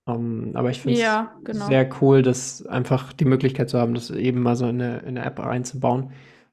Ähm, 0.07 0.51
aber 0.55 0.69
ich 0.71 0.81
finde 0.81 0.95
es 0.99 1.01
Ja, 1.01 1.33
genau. 1.43 1.69
sehr 1.69 1.89
cool, 2.01 2.21
das 2.21 2.65
einfach 2.65 3.13
die 3.13 3.25
Möglichkeit 3.25 3.69
zu 3.69 3.79
haben, 3.79 3.93
das 3.93 4.09
eben 4.11 4.41
mal 4.41 4.55
so 4.55 4.67
in 4.67 4.81
eine, 4.81 4.99
in 4.99 5.09
eine 5.17 5.25
App 5.25 5.39
reinzubauen, 5.39 6.11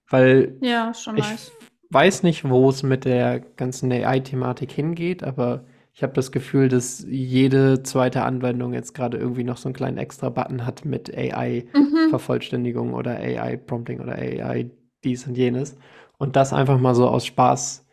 weil 0.09 0.61
Ja, 0.61 0.93
ich 1.14 1.26
nice. 1.31 1.52
weiß 1.90 2.23
nicht, 2.23 2.49
wo 2.49 2.69
es 2.69 2.83
mit 2.83 3.05
der 3.05 3.40
ganzen 3.40 3.90
AI-Thematik 3.93 4.73
hingeht, 4.73 5.23
aber 5.25 5.64
ich 5.95 6.02
habe 6.02 6.12
das 6.12 6.31
Gefühl, 6.33 6.69
dass 6.69 7.05
jede 7.09 7.83
zweite 7.83 8.23
Anwendung 8.23 8.75
jetzt 8.75 8.95
gerade 8.95 9.16
irgendwie 9.19 9.45
noch 9.45 9.57
so 9.57 9.69
einen 9.69 9.75
kleinen 9.75 9.99
extra 9.99 10.28
Button 10.28 10.66
hat 10.66 10.85
mit 10.85 11.11
Mhm. 11.75 12.11
AI-Vervollständigung 12.11 12.93
oder 12.95 13.16
AI-Prompting 13.19 14.00
oder 14.00 14.14
AI 14.16 14.71
dies 15.05 15.26
und 15.26 15.37
jenes. 15.37 15.76
Und 16.19 16.37
das 16.37 16.52
einfach 16.52 16.78
mal 16.78 16.95
so 16.95 17.09
aus 17.09 17.25
Spaß 17.26 17.86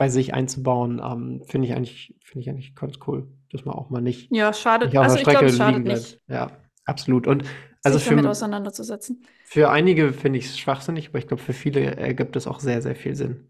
bei 0.00 0.10
sich 0.10 0.34
einzubauen, 0.34 1.00
ähm, 1.04 1.44
finde 1.46 1.68
ich 1.68 1.74
eigentlich, 1.76 2.16
finde 2.24 2.40
ich 2.42 2.50
eigentlich 2.50 2.74
ganz 2.76 2.98
cool, 3.06 3.28
dass 3.52 3.66
man 3.66 3.76
auch 3.76 3.90
mal 3.90 4.02
nicht, 4.02 4.32
Ja, 4.32 4.52
nicht 4.82 4.96
schadet, 4.96 4.96
auf 4.98 5.08
der 5.08 5.10
also 5.10 5.18
ich 5.18 5.28
glaube, 5.28 5.46
Strecke 5.46 5.50
es 5.50 5.58
liegen 5.60 5.84
schadet 5.84 5.86
nicht, 5.86 6.20
Ja, 6.28 6.52
absolut. 6.86 7.28
Und 7.28 7.44
also 7.84 7.98
sich 7.98 8.04
damit 8.04 8.26
für, 8.26 8.26
auseinanderzusetzen. 8.26 9.26
für 9.42 9.70
einige 9.70 10.12
finde 10.12 10.38
ich 10.38 10.46
es 10.46 10.58
schwachsinnig, 10.58 11.08
aber 11.08 11.18
ich 11.18 11.26
glaube, 11.28 11.42
für 11.42 11.52
viele 11.52 11.96
ergibt 11.96 12.36
es 12.36 12.46
auch 12.46 12.60
sehr, 12.60 12.82
sehr 12.82 12.96
viel 12.96 13.14
Sinn. 13.16 13.48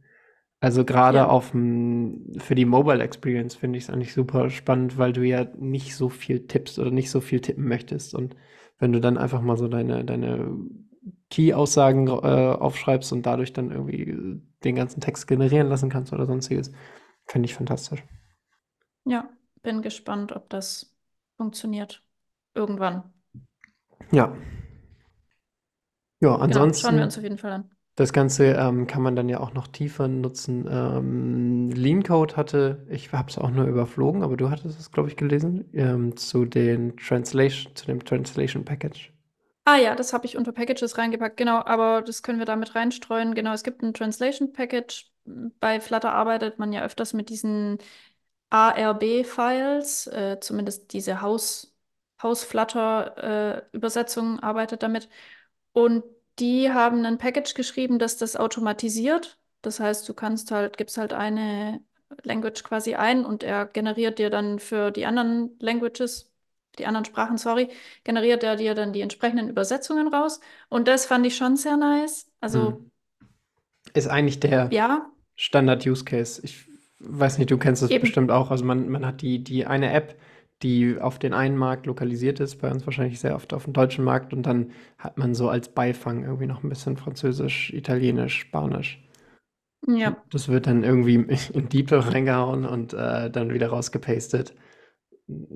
Also 0.61 0.85
gerade 0.85 1.19
Ja. 1.19 1.29
auf 1.29 1.51
für 1.53 2.55
die 2.55 2.67
Mobile 2.67 3.03
Experience 3.03 3.57
finde 3.57 3.79
ich 3.79 3.85
es 3.87 3.91
eigentlich 3.91 4.15
super 4.15 4.51
spannend, 4.51 4.99
weil 4.99 5.13
du 5.13 5.23
ja 5.23 5.47
nicht 5.59 5.97
so 5.97 6.09
viel 6.11 6.47
tippst 6.49 6.79
oder 6.79 6.91
nicht 6.91 7.11
so 7.11 7.21
viel 7.21 7.41
tippen 7.41 7.67
möchtest. 7.69 8.15
Und 8.15 8.37
wenn 8.79 8.93
du 8.93 9.01
dann 9.01 9.19
einfach 9.19 9.43
mal 9.43 9.57
so 9.57 9.69
deine, 9.69 10.05
deine 10.05 10.57
Key-Aussagen 11.31 12.09
äh, 12.09 12.11
aufschreibst 12.11 13.13
und 13.13 13.25
dadurch 13.25 13.53
dann 13.53 13.71
irgendwie 13.71 14.41
den 14.65 14.75
ganzen 14.75 15.01
Text 15.01 15.27
generieren 15.27 15.69
lassen 15.69 15.91
kannst 15.91 16.13
oder 16.13 16.27
sonstiges, 16.27 16.73
finde 17.27 17.47
ich 17.47 17.55
fantastisch. 17.55 18.03
Ja, 19.05 19.29
bin 19.63 19.83
gespannt, 19.83 20.33
ob 20.33 20.49
das 20.51 20.97
funktioniert. 21.37 22.03
Irgendwann. 22.55 23.13
Ja, 24.13 24.33
ja, 26.21 26.37
Genau, 26.45 26.73
schauen 26.75 26.97
wir 26.97 27.05
ansonsten 27.05 27.05
uns 27.05 27.17
auf 27.17 27.23
jeden 27.23 27.39
Fall 27.39 27.53
an. 27.53 27.71
Das 27.97 28.13
Ganze 28.13 28.47
ähm, 28.55 28.87
kann 28.87 29.03
man 29.03 29.17
dann 29.17 29.29
ja 29.29 29.41
auch 29.41 29.53
noch 29.55 29.69
tiefer 29.69 30.09
nutzen. 30.09 30.67
Ähm, 30.71 31.71
Lean 31.71 32.03
Code 32.03 32.37
hatte, 32.37 32.87
ich 32.91 33.13
habe 33.13 33.31
es 33.31 33.39
auch 33.39 33.51
nur 33.51 33.67
überflogen, 33.67 34.23
aber 34.23 34.37
du 34.37 34.51
hattest 34.51 34.81
es, 34.81 34.91
glaube 34.93 35.11
ich, 35.11 35.17
gelesen, 35.17 35.67
ähm, 35.75 36.17
zu 36.17 36.47
den 36.47 36.97
Translation, 36.97 37.75
zu 37.77 37.87
dem 37.87 38.05
Translation 38.05 38.65
Package. 38.65 39.13
Ah 39.73 39.77
ja, 39.77 39.95
das 39.95 40.13
habe 40.13 40.27
ich 40.27 40.37
unter 40.37 40.51
Packages 40.51 40.99
reingepackt, 40.99 41.37
genau, 41.37 41.63
aber 41.65 42.03
das 42.03 42.25
können 42.25 42.41
wir 42.41 42.47
damit 42.47 42.75
reinstreuen. 42.75 43.35
Genau, 43.37 43.53
es 43.53 43.63
gibt 43.63 43.83
ein 43.83 43.95
Translation 43.95 44.53
Package. 44.53 45.09
Bei 45.25 45.81
Flutter 45.81 46.13
arbeitet 46.13 46.59
man 46.59 46.73
ja 46.73 46.83
öfters 46.83 47.13
mit 47.13 47.29
diesen 47.29 47.79
ARB-Files, 48.51 50.09
äh, 50.09 50.39
zumindest 50.41 50.93
diese 50.93 51.21
Haus, 51.23 51.73
Haus-Flutter-Übersetzung 52.23 54.41
arbeitet 54.41 54.83
damit. 54.83 55.09
Und 55.73 56.03
die 56.41 56.73
haben 56.73 57.05
ein 57.07 57.19
Package 57.19 57.55
geschrieben, 57.55 57.99
das 58.01 58.17
das 58.17 58.35
automatisiert. 58.37 59.39
Das 59.63 59.79
heißt, 59.81 60.09
du 60.09 60.15
kannst 60.15 60.51
halt, 60.51 60.79
gibst 60.79 60.99
halt 60.99 61.13
eine 61.13 61.81
Language 62.25 62.65
quasi 62.65 62.95
ein 62.97 63.25
und 63.25 63.45
er 63.45 63.67
generiert 63.67 64.19
dir 64.19 64.31
dann 64.31 64.59
für 64.59 64.91
die 64.91 65.07
anderen 65.07 65.57
Languages, 65.61 66.30
die 66.81 66.87
anderen 66.87 67.05
Sprachen, 67.05 67.39
sorry, 67.39 67.69
generiert 68.05 68.43
er 68.45 68.57
dir 68.57 68.75
dann 68.75 68.93
die 68.93 69.01
entsprechenden 69.03 69.49
Übersetzungen 69.49 70.09
raus. 70.13 70.41
Und 70.69 70.89
das 70.89 71.07
fand 71.07 71.27
ich 71.27 71.37
schon 71.37 71.57
sehr 71.57 71.77
nice. 71.77 72.31
Also, 72.41 72.79
Hm. 72.79 72.91
Ist 73.95 74.09
eigentlich 74.09 74.41
der 74.41 74.69
ja, 74.73 75.11
Standard-Use-Case. 75.37 76.41
Ich 76.45 76.67
weiß 77.01 77.39
nicht, 77.39 77.51
du 77.51 77.59
kennst 77.59 77.83
das 77.83 77.91
eben. 77.91 78.03
bestimmt 78.03 78.31
auch. 78.31 78.51
Also 78.51 78.65
man, 78.65 78.89
man 78.89 79.07
hat 79.07 79.23
die, 79.23 79.43
die 79.43 79.67
eine 79.67 79.93
App, 79.93 80.17
die 80.63 80.99
auf 81.01 81.19
den 81.19 81.33
einen 81.33 81.57
Markt 81.57 81.87
lokalisiert 81.87 82.41
ist, 82.41 82.57
bei 82.61 82.71
uns 82.71 82.87
wahrscheinlich 82.87 83.21
sehr 83.21 83.35
oft 83.35 83.53
auf 83.55 83.65
dem 83.65 83.73
deutschen 83.73 84.05
Markt 84.05 84.33
und 84.35 84.43
dann 84.45 84.73
hat 84.99 85.17
man 85.19 85.35
so 85.35 85.49
als 85.49 85.71
Beifang 85.71 86.25
irgendwie 86.25 86.47
noch 86.47 86.63
ein 86.63 86.69
bisschen 86.69 86.97
Französisch, 86.99 87.73
Italienisch, 87.73 88.39
Spanisch. 88.39 89.03
Ja, 89.87 90.17
Das 90.31 90.49
wird 90.49 90.67
dann 90.67 90.85
irgendwie 90.85 91.15
in 91.53 91.69
DeepL 91.69 91.99
reingehauen 92.01 92.65
und 92.65 92.93
äh, 92.95 93.31
dann 93.31 93.53
wieder 93.53 93.69
rausgepastet. 93.69 94.55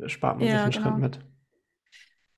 Spart 0.07 0.39
man 0.39 0.47
sich 0.47 0.55
ja, 0.55 0.65
einen 0.65 0.73
Schritt 0.73 0.85
genau. 0.85 0.97
mit. 0.97 1.21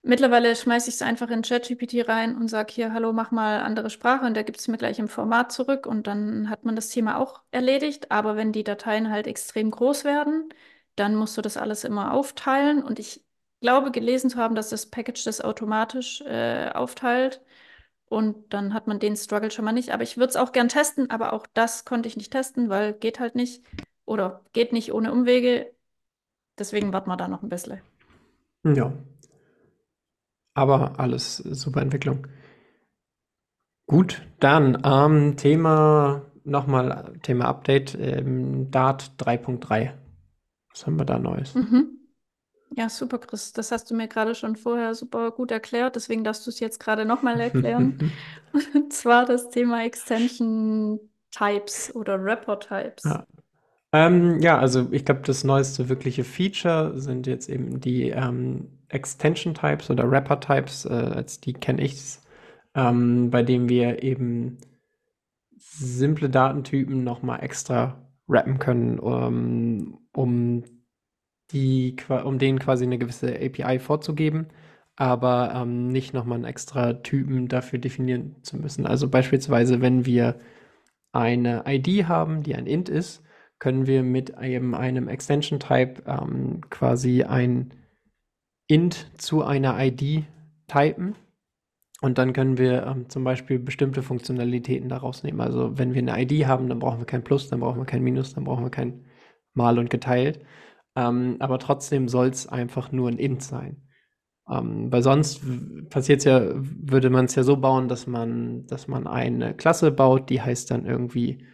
Mittlerweile 0.03 0.55
schmeiße 0.55 0.89
ich 0.89 0.95
es 0.95 1.03
einfach 1.03 1.31
in 1.31 1.43
ChatGPT 1.43 2.09
rein 2.09 2.37
und 2.37 2.47
sage 2.47 2.73
hier, 2.73 2.93
hallo, 2.93 3.13
mach 3.13 3.33
mal 3.33 3.61
andere 3.61 3.91
Sprache 3.91 4.25
und 4.25 4.35
der 4.35 4.45
gibt 4.45 4.61
es 4.61 4.69
mir 4.69 4.77
gleich 4.77 5.01
im 5.01 5.09
Format 5.09 5.51
zurück 5.51 5.85
und 5.85 6.07
dann 6.07 6.49
hat 6.49 6.65
man 6.65 6.77
das 6.77 6.91
Thema 6.91 7.19
auch 7.19 7.43
erledigt. 7.51 8.13
Aber 8.13 8.37
wenn 8.37 8.53
die 8.53 8.63
Dateien 8.63 9.11
halt 9.11 9.27
extrem 9.27 9.73
groß 9.73 10.05
werden, 10.05 10.49
dann 10.95 11.17
musst 11.17 11.37
du 11.37 11.43
das 11.43 11.57
alles 11.57 11.83
immer 11.83 12.13
aufteilen 12.13 12.85
und 12.85 13.01
ich 13.01 13.25
glaube 13.61 13.91
gelesen 13.91 14.31
zu 14.31 14.39
haben, 14.39 14.55
dass 14.55 14.69
das 14.69 14.87
Package 14.87 15.25
das 15.25 15.41
automatisch 15.41 16.21
äh, 16.21 16.71
aufteilt 16.73 17.41
und 18.09 18.53
dann 18.55 18.75
hat 18.75 18.87
man 18.87 19.01
den 19.01 19.17
Struggle 19.17 19.51
schon 19.51 19.65
mal 19.65 19.73
nicht. 19.73 19.91
Aber 19.91 20.03
ich 20.03 20.17
würde 20.17 20.31
es 20.31 20.37
auch 20.37 20.53
gern 20.53 20.69
testen, 20.69 21.11
aber 21.11 21.33
auch 21.33 21.47
das 21.55 21.85
konnte 21.85 22.09
ich 22.09 22.17
nicht 22.17 22.33
testen, 22.33 22.69
weil 22.69 22.93
geht 22.95 23.19
halt 23.19 23.35
nicht 23.35 23.65
oder 24.05 24.45
geht 24.53 24.73
nicht 24.73 24.93
ohne 24.93 25.13
Umwege. 25.13 25.75
Deswegen 26.59 26.93
warten 26.93 27.11
wir 27.11 27.17
da 27.17 27.29
noch 27.29 27.43
ein 27.43 27.49
bisschen. 27.49 27.81
Ja, 28.65 28.93
aber 30.55 30.99
alles 30.99 31.37
super 31.37 31.83
Entwicklung. 31.83 32.27
Gut, 33.87 34.27
dann 34.41 34.83
ähm, 34.85 35.37
Thema 35.37 36.23
nochmal 36.45 37.13
Thema 37.23 37.47
Update 37.47 37.95
ähm, 37.95 38.71
Dart 38.71 39.13
3.3. 39.19 39.93
Was 40.71 40.87
haben 40.87 40.99
wir 40.99 41.05
da 41.05 41.19
Neues? 41.19 41.55
Mhm. 41.55 41.99
Ja, 42.75 42.89
super, 42.89 43.19
Chris. 43.19 43.53
Das 43.53 43.71
hast 43.71 43.91
du 43.91 43.95
mir 43.95 44.09
gerade 44.09 44.35
schon 44.35 44.57
vorher 44.57 44.95
super 44.95 45.31
gut 45.31 45.51
erklärt, 45.51 45.95
deswegen 45.95 46.25
darfst 46.25 46.47
du 46.47 46.51
es 46.51 46.59
jetzt 46.59 46.81
gerade 46.81 47.05
nochmal 47.05 47.41
erklären. 47.41 48.13
Und 48.75 48.93
zwar 48.93 49.25
das 49.25 49.51
Thema 49.51 49.85
Extension 49.85 50.99
Types 51.31 51.95
oder 51.95 52.23
Wrapper 52.23 52.59
Types. 52.59 53.05
Ja. 53.05 53.27
Ähm, 53.93 54.41
ja, 54.41 54.59
also 54.59 54.89
ich 54.93 55.05
glaube, 55.05 55.23
das 55.25 55.45
neueste 55.45 55.89
wirkliche 55.89 56.25
Feature 56.25 56.99
sind 56.99 57.27
jetzt 57.27 57.49
eben 57.49 57.81
die 57.81 58.11
ähm, 58.11 58.69
Extension 58.89 59.55
Types 59.55 59.91
oder 59.91 60.11
Wrapper 60.11 60.41
Types, 60.41 60.85
äh, 60.85 60.89
als 60.93 61.41
die 61.41 61.53
kenne 61.53 61.83
ich, 61.83 62.19
ähm, 62.75 63.31
bei 63.31 63.43
dem 63.43 63.69
wir 63.69 64.03
eben 64.03 64.59
simple 65.59 66.29
Datentypen 66.31 67.05
nochmal 67.05 67.43
extra 67.43 68.03
wrappen 68.27 68.59
können, 68.59 68.99
um, 68.99 69.99
um 70.13 70.65
die, 71.53 71.97
um 72.25 72.39
denen 72.39 72.59
quasi 72.59 72.85
eine 72.85 72.99
gewisse 72.99 73.35
API 73.37 73.79
vorzugeben, 73.79 74.49
aber 74.97 75.53
ähm, 75.55 75.89
nicht 75.89 76.13
nochmal 76.15 76.37
einen 76.37 76.45
extra 76.45 76.95
Typen 76.95 77.49
dafür 77.49 77.79
definieren 77.79 78.37
zu 78.43 78.57
müssen. 78.57 78.87
Also 78.87 79.09
beispielsweise, 79.09 79.81
wenn 79.81 80.07
wir 80.07 80.37
eine 81.13 81.65
ID 81.67 82.09
haben, 82.09 82.43
die 82.43 82.55
ein 82.55 82.67
int 82.67 82.89
ist, 82.89 83.23
können 83.59 83.87
wir 83.87 84.03
mit 84.03 84.35
eben 84.41 84.75
einem 84.75 85.09
Extension 85.09 85.61
Type 85.61 86.03
ähm, 86.07 86.61
quasi 86.71 87.23
ein 87.23 87.73
int 88.69 89.11
zu 89.19 89.43
einer 89.43 89.77
ID 89.79 90.25
typen 90.67 91.15
und 92.03 92.19
dann 92.19 92.33
können 92.33 92.59
wir 92.59 92.87
ähm, 92.87 93.09
zum 93.09 93.25
Beispiel 93.25 93.59
bestimmte 93.59 94.03
Funktionalitäten 94.03 94.89
daraus 94.89 95.23
nehmen. 95.23 95.41
Also 95.41 95.79
wenn 95.79 95.95
wir 95.95 96.03
eine 96.03 96.23
ID 96.23 96.47
haben, 96.47 96.69
dann 96.69 96.79
brauchen 96.79 96.99
wir 96.99 97.07
kein 97.07 97.25
Plus, 97.25 97.49
dann 97.49 97.61
brauchen 97.61 97.81
wir 97.81 97.87
kein 97.87 98.03
Minus, 98.03 98.35
dann 98.35 98.45
brauchen 98.45 98.65
wir 98.65 98.71
kein 98.71 99.05
Mal 99.55 99.79
und 99.79 99.89
geteilt. 99.89 100.41
Ähm, 100.95 101.37
aber 101.39 101.59
trotzdem 101.59 102.09
soll 102.09 102.29
es 102.29 102.47
einfach 102.47 102.93
nur 102.93 103.09
ein 103.09 103.19
int 103.19 103.43
sein. 103.43 103.83
Ähm, 104.51 104.93
weil 104.93 105.03
sonst 105.03 105.41
passiert 105.89 106.25
ja, 106.25 106.43
würde 106.55 107.11
man 107.11 107.25
es 107.25 107.35
ja 107.35 107.43
so 107.43 107.57
bauen, 107.57 107.89
dass 107.89 108.07
man, 108.07 108.67
dass 108.67 108.89
man 108.89 109.07
eine 109.07 109.55
Klasse 109.55 109.91
baut, 109.91 110.29
die 110.31 110.43
heißt 110.43 110.71
dann 110.71 110.85
irgendwie 110.85 111.47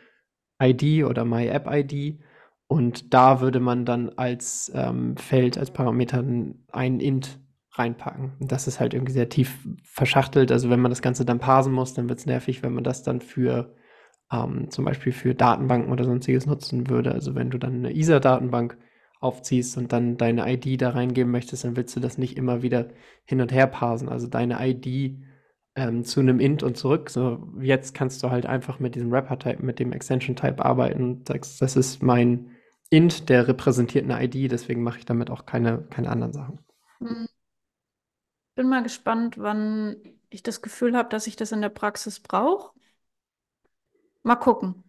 ID 0.62 1.04
oder 1.04 1.24
MyApp-ID. 1.24 2.20
Und 2.66 3.12
da 3.12 3.40
würde 3.40 3.60
man 3.60 3.84
dann 3.84 4.10
als 4.10 4.72
ähm, 4.74 5.16
Feld, 5.16 5.58
als 5.58 5.72
Parameter 5.72 6.24
ein 6.72 7.00
int 7.00 7.38
reinpacken. 7.72 8.32
Das 8.40 8.66
ist 8.66 8.80
halt 8.80 8.94
irgendwie 8.94 9.12
sehr 9.12 9.28
tief 9.28 9.66
verschachtelt. 9.84 10.52
Also 10.52 10.70
wenn 10.70 10.80
man 10.80 10.90
das 10.90 11.02
Ganze 11.02 11.24
dann 11.24 11.38
parsen 11.38 11.72
muss, 11.72 11.94
dann 11.94 12.08
wird 12.08 12.18
es 12.18 12.26
nervig, 12.26 12.62
wenn 12.62 12.74
man 12.74 12.84
das 12.84 13.02
dann 13.02 13.20
für 13.20 13.74
ähm, 14.32 14.70
zum 14.70 14.84
Beispiel 14.84 15.12
für 15.12 15.34
Datenbanken 15.34 15.92
oder 15.92 16.04
sonstiges 16.04 16.46
nutzen 16.46 16.88
würde. 16.88 17.12
Also 17.12 17.34
wenn 17.34 17.50
du 17.50 17.58
dann 17.58 17.76
eine 17.76 17.94
ISA-Datenbank 17.94 18.78
aufziehst 19.20 19.76
und 19.76 19.92
dann 19.92 20.16
deine 20.16 20.52
ID 20.52 20.80
da 20.80 20.90
reingeben 20.90 21.30
möchtest, 21.30 21.64
dann 21.64 21.76
willst 21.76 21.94
du 21.94 22.00
das 22.00 22.18
nicht 22.18 22.36
immer 22.36 22.62
wieder 22.62 22.88
hin 23.24 23.40
und 23.40 23.52
her 23.52 23.66
parsen. 23.66 24.08
Also 24.08 24.26
deine 24.26 24.58
ID 24.60 25.18
ähm, 25.74 26.04
zu 26.04 26.20
einem 26.20 26.40
Int 26.40 26.62
und 26.62 26.76
zurück. 26.76 27.10
So, 27.10 27.48
jetzt 27.60 27.94
kannst 27.94 28.22
du 28.22 28.30
halt 28.30 28.46
einfach 28.46 28.78
mit 28.78 28.94
diesem 28.94 29.10
Wrapper-Type, 29.10 29.62
mit 29.62 29.78
dem 29.78 29.92
Extension-Type 29.92 30.64
arbeiten 30.64 31.02
und 31.02 31.28
sagst, 31.28 31.62
das 31.62 31.76
ist 31.76 32.02
mein 32.02 32.56
Int, 32.90 33.28
der 33.28 33.48
repräsentiert 33.48 34.04
eine 34.04 34.22
ID, 34.22 34.50
deswegen 34.50 34.82
mache 34.82 34.98
ich 34.98 35.06
damit 35.06 35.30
auch 35.30 35.46
keine, 35.46 35.82
keine 35.90 36.10
anderen 36.10 36.32
Sachen. 36.32 36.58
Hm. 36.98 37.26
Bin 38.54 38.68
mal 38.68 38.82
gespannt, 38.82 39.38
wann 39.38 39.96
ich 40.28 40.42
das 40.42 40.60
Gefühl 40.60 40.94
habe, 40.96 41.08
dass 41.08 41.26
ich 41.26 41.36
das 41.36 41.52
in 41.52 41.62
der 41.62 41.70
Praxis 41.70 42.20
brauche. 42.20 42.72
Mal 44.22 44.36
gucken. 44.36 44.84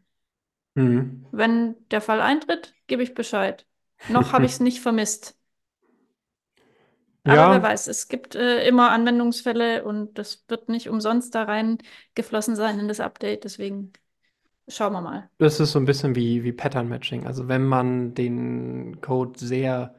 Mhm. 0.76 1.26
Wenn 1.32 1.76
der 1.92 2.02
Fall 2.02 2.22
eintritt, 2.22 2.74
gebe 2.88 3.04
ich 3.04 3.14
Bescheid. 3.14 3.66
Noch 4.10 4.32
habe 4.34 4.46
ich 4.46 4.54
es 4.54 4.60
nicht 4.60 4.82
vermisst. 4.82 5.38
Aber 7.26 7.50
wer 7.50 7.62
Ja, 7.62 7.64
weiß, 7.64 7.88
es 7.88 8.08
gibt 8.10 8.36
äh, 8.36 8.68
immer 8.68 8.92
Anwendungsfälle 8.92 9.84
und 9.86 10.18
das 10.18 10.44
wird 10.50 10.70
nicht 10.70 10.90
umsonst 10.90 11.34
da 11.36 11.44
reingeflossen 11.44 12.56
sein 12.56 12.80
in 12.80 12.88
das 12.88 13.00
Update. 13.00 13.44
Deswegen 13.46 13.94
schauen 14.70 14.94
wir 14.94 15.02
mal. 15.02 15.32
das 15.38 15.60
ist 15.60 15.72
so 15.72 15.80
ein 15.80 15.86
bisschen 15.86 16.16
wie, 16.16 16.44
wie 16.44 16.52
Pattern 16.54 16.88
Matching. 16.90 17.26
Also 17.26 17.48
wenn 17.48 17.66
man 17.66 18.14
den 18.14 19.02
Code 19.02 19.38
sehr 19.40 19.96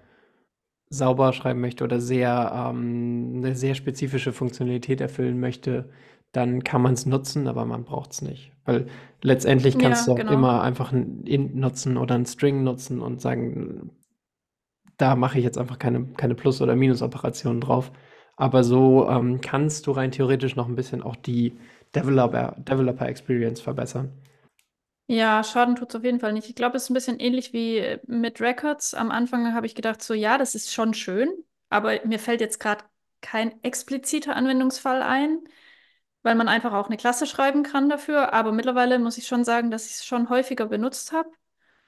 sauber 0.91 1.33
schreiben 1.35 1.61
möchte 1.61 1.85
oder 1.85 2.01
sehr, 2.01 2.53
ähm, 2.71 3.35
eine 3.39 3.57
sehr 3.57 3.75
spezifische 3.75 4.33
Funktionalität 4.33 5.01
erfüllen 5.01 5.41
möchte, 5.41 5.91
dann 6.33 6.65
kann 6.65 6.83
man 6.83 6.95
es 6.95 7.07
nutzen, 7.07 7.49
aber 7.49 7.65
man 7.67 7.85
braucht 7.85 8.13
es 8.13 8.23
nicht. 8.23 8.53
Weil 8.65 8.87
letztendlich 9.23 9.79
kannst 9.79 10.07
Ja, 10.07 10.09
du 10.09 10.13
auch 10.13 10.25
genau. 10.25 10.29
immer 10.29 10.63
einfach 10.63 10.93
ein 10.93 11.25
int 11.27 11.57
nutzen 11.57 11.97
oder 11.99 12.15
ein 12.17 12.27
String 12.27 12.65
nutzen 12.65 13.01
und 13.01 13.21
sagen, 13.21 13.91
da 14.99 15.17
mache 15.17 15.39
ich 15.39 15.45
jetzt 15.45 15.59
einfach 15.59 15.79
keine, 15.79 16.07
keine 16.17 16.35
Plus- 16.35 16.61
oder 16.63 16.77
Minus-Operationen 16.77 17.61
drauf. 17.61 17.93
Aber 18.37 18.65
so 18.65 19.09
ähm, 19.09 19.41
kannst 19.41 19.87
du 19.87 19.93
rein 19.93 20.11
theoretisch 20.11 20.57
noch 20.57 20.69
ein 20.69 20.77
bisschen 20.77 21.03
auch 21.03 21.17
die 21.17 21.57
Developer, 21.95 22.57
Developer 22.59 23.07
Experience 23.09 23.61
verbessern. 23.61 24.13
Ja, 25.07 25.45
Schaden 25.45 25.77
tut 25.77 25.91
es 25.91 25.97
auf 25.97 26.05
jeden 26.05 26.21
Fall 26.21 26.33
nicht. 26.33 26.49
Ich 26.49 26.55
glaube, 26.55 26.77
es 26.77 26.85
ist 26.85 26.91
ein 26.91 26.95
bisschen 26.95 27.21
ähnlich 27.21 27.53
wie 27.53 27.77
äh, 27.79 28.01
mit 28.07 28.41
Records. 28.41 28.95
Am 28.95 29.11
Anfang 29.11 29.53
habe 29.55 29.67
ich 29.67 29.75
gedacht, 29.75 30.03
so 30.03 30.15
ja, 30.15 30.39
das 30.39 30.55
ist 30.55 30.73
schon 30.73 30.95
schön, 30.95 31.29
aber 31.69 32.01
mir 32.07 32.19
fällt 32.19 32.41
jetzt 32.41 32.59
gerade 32.59 32.85
kein 33.21 33.63
expliziter 33.63 34.35
Anwendungsfall 34.37 35.03
ein, 35.03 35.41
weil 36.23 36.35
man 36.37 36.49
einfach 36.49 36.73
auch 36.75 36.89
eine 36.89 36.97
Klasse 36.99 37.27
schreiben 37.27 37.63
kann 37.65 37.89
dafür. 37.91 38.33
Aber 38.35 38.53
mittlerweile 38.53 38.99
muss 38.99 39.19
ich 39.19 39.27
schon 39.29 39.45
sagen, 39.45 39.71
dass 39.71 39.87
ich 39.87 39.93
es 39.97 40.07
schon 40.07 40.31
häufiger 40.31 40.67
benutzt 40.67 41.13
habe 41.13 41.31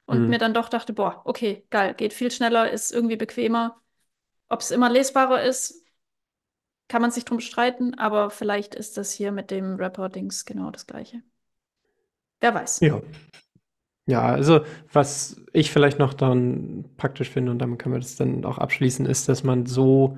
und 0.07 0.29
Mhm. 0.29 0.31
mir 0.31 0.39
dann 0.39 0.55
doch 0.55 0.69
dachte, 0.69 0.93
boah, 0.93 1.23
okay, 1.25 1.67
geil, 1.71 1.95
geht 1.95 2.13
viel 2.15 2.31
schneller, 2.31 2.71
ist 2.71 2.93
irgendwie 2.93 3.17
bequemer. 3.17 3.81
Ob 4.49 4.61
es 4.61 4.71
immer 4.73 4.91
lesbarer 4.91 5.43
ist, 5.45 5.85
kann 6.89 7.01
man 7.03 7.11
sich 7.13 7.25
drum 7.25 7.39
streiten, 7.41 7.95
aber 7.95 8.29
vielleicht 8.31 8.75
ist 8.75 8.97
das 8.97 9.13
hier 9.13 9.31
mit 9.33 9.51
dem 9.53 9.77
Rapper-Dings 9.77 10.45
genau 10.47 10.71
das 10.73 10.87
Gleiche. 10.89 11.23
Wer 12.41 12.55
weiß. 12.55 12.81
Ja. 12.81 13.01
Ja, 14.09 14.23
also 14.27 14.61
was 14.93 15.41
ich 15.53 15.73
vielleicht 15.73 15.99
noch 15.99 16.15
dann 16.15 16.85
praktisch 16.97 17.29
finde, 17.31 17.51
und 17.51 17.59
damit 17.59 17.79
können 17.81 17.95
wir 17.95 18.01
das 18.01 18.15
dann 18.17 18.45
auch 18.45 18.59
abschließen, 18.59 19.05
ist, 19.07 19.29
dass 19.29 19.43
man 19.43 19.67
so 19.67 20.17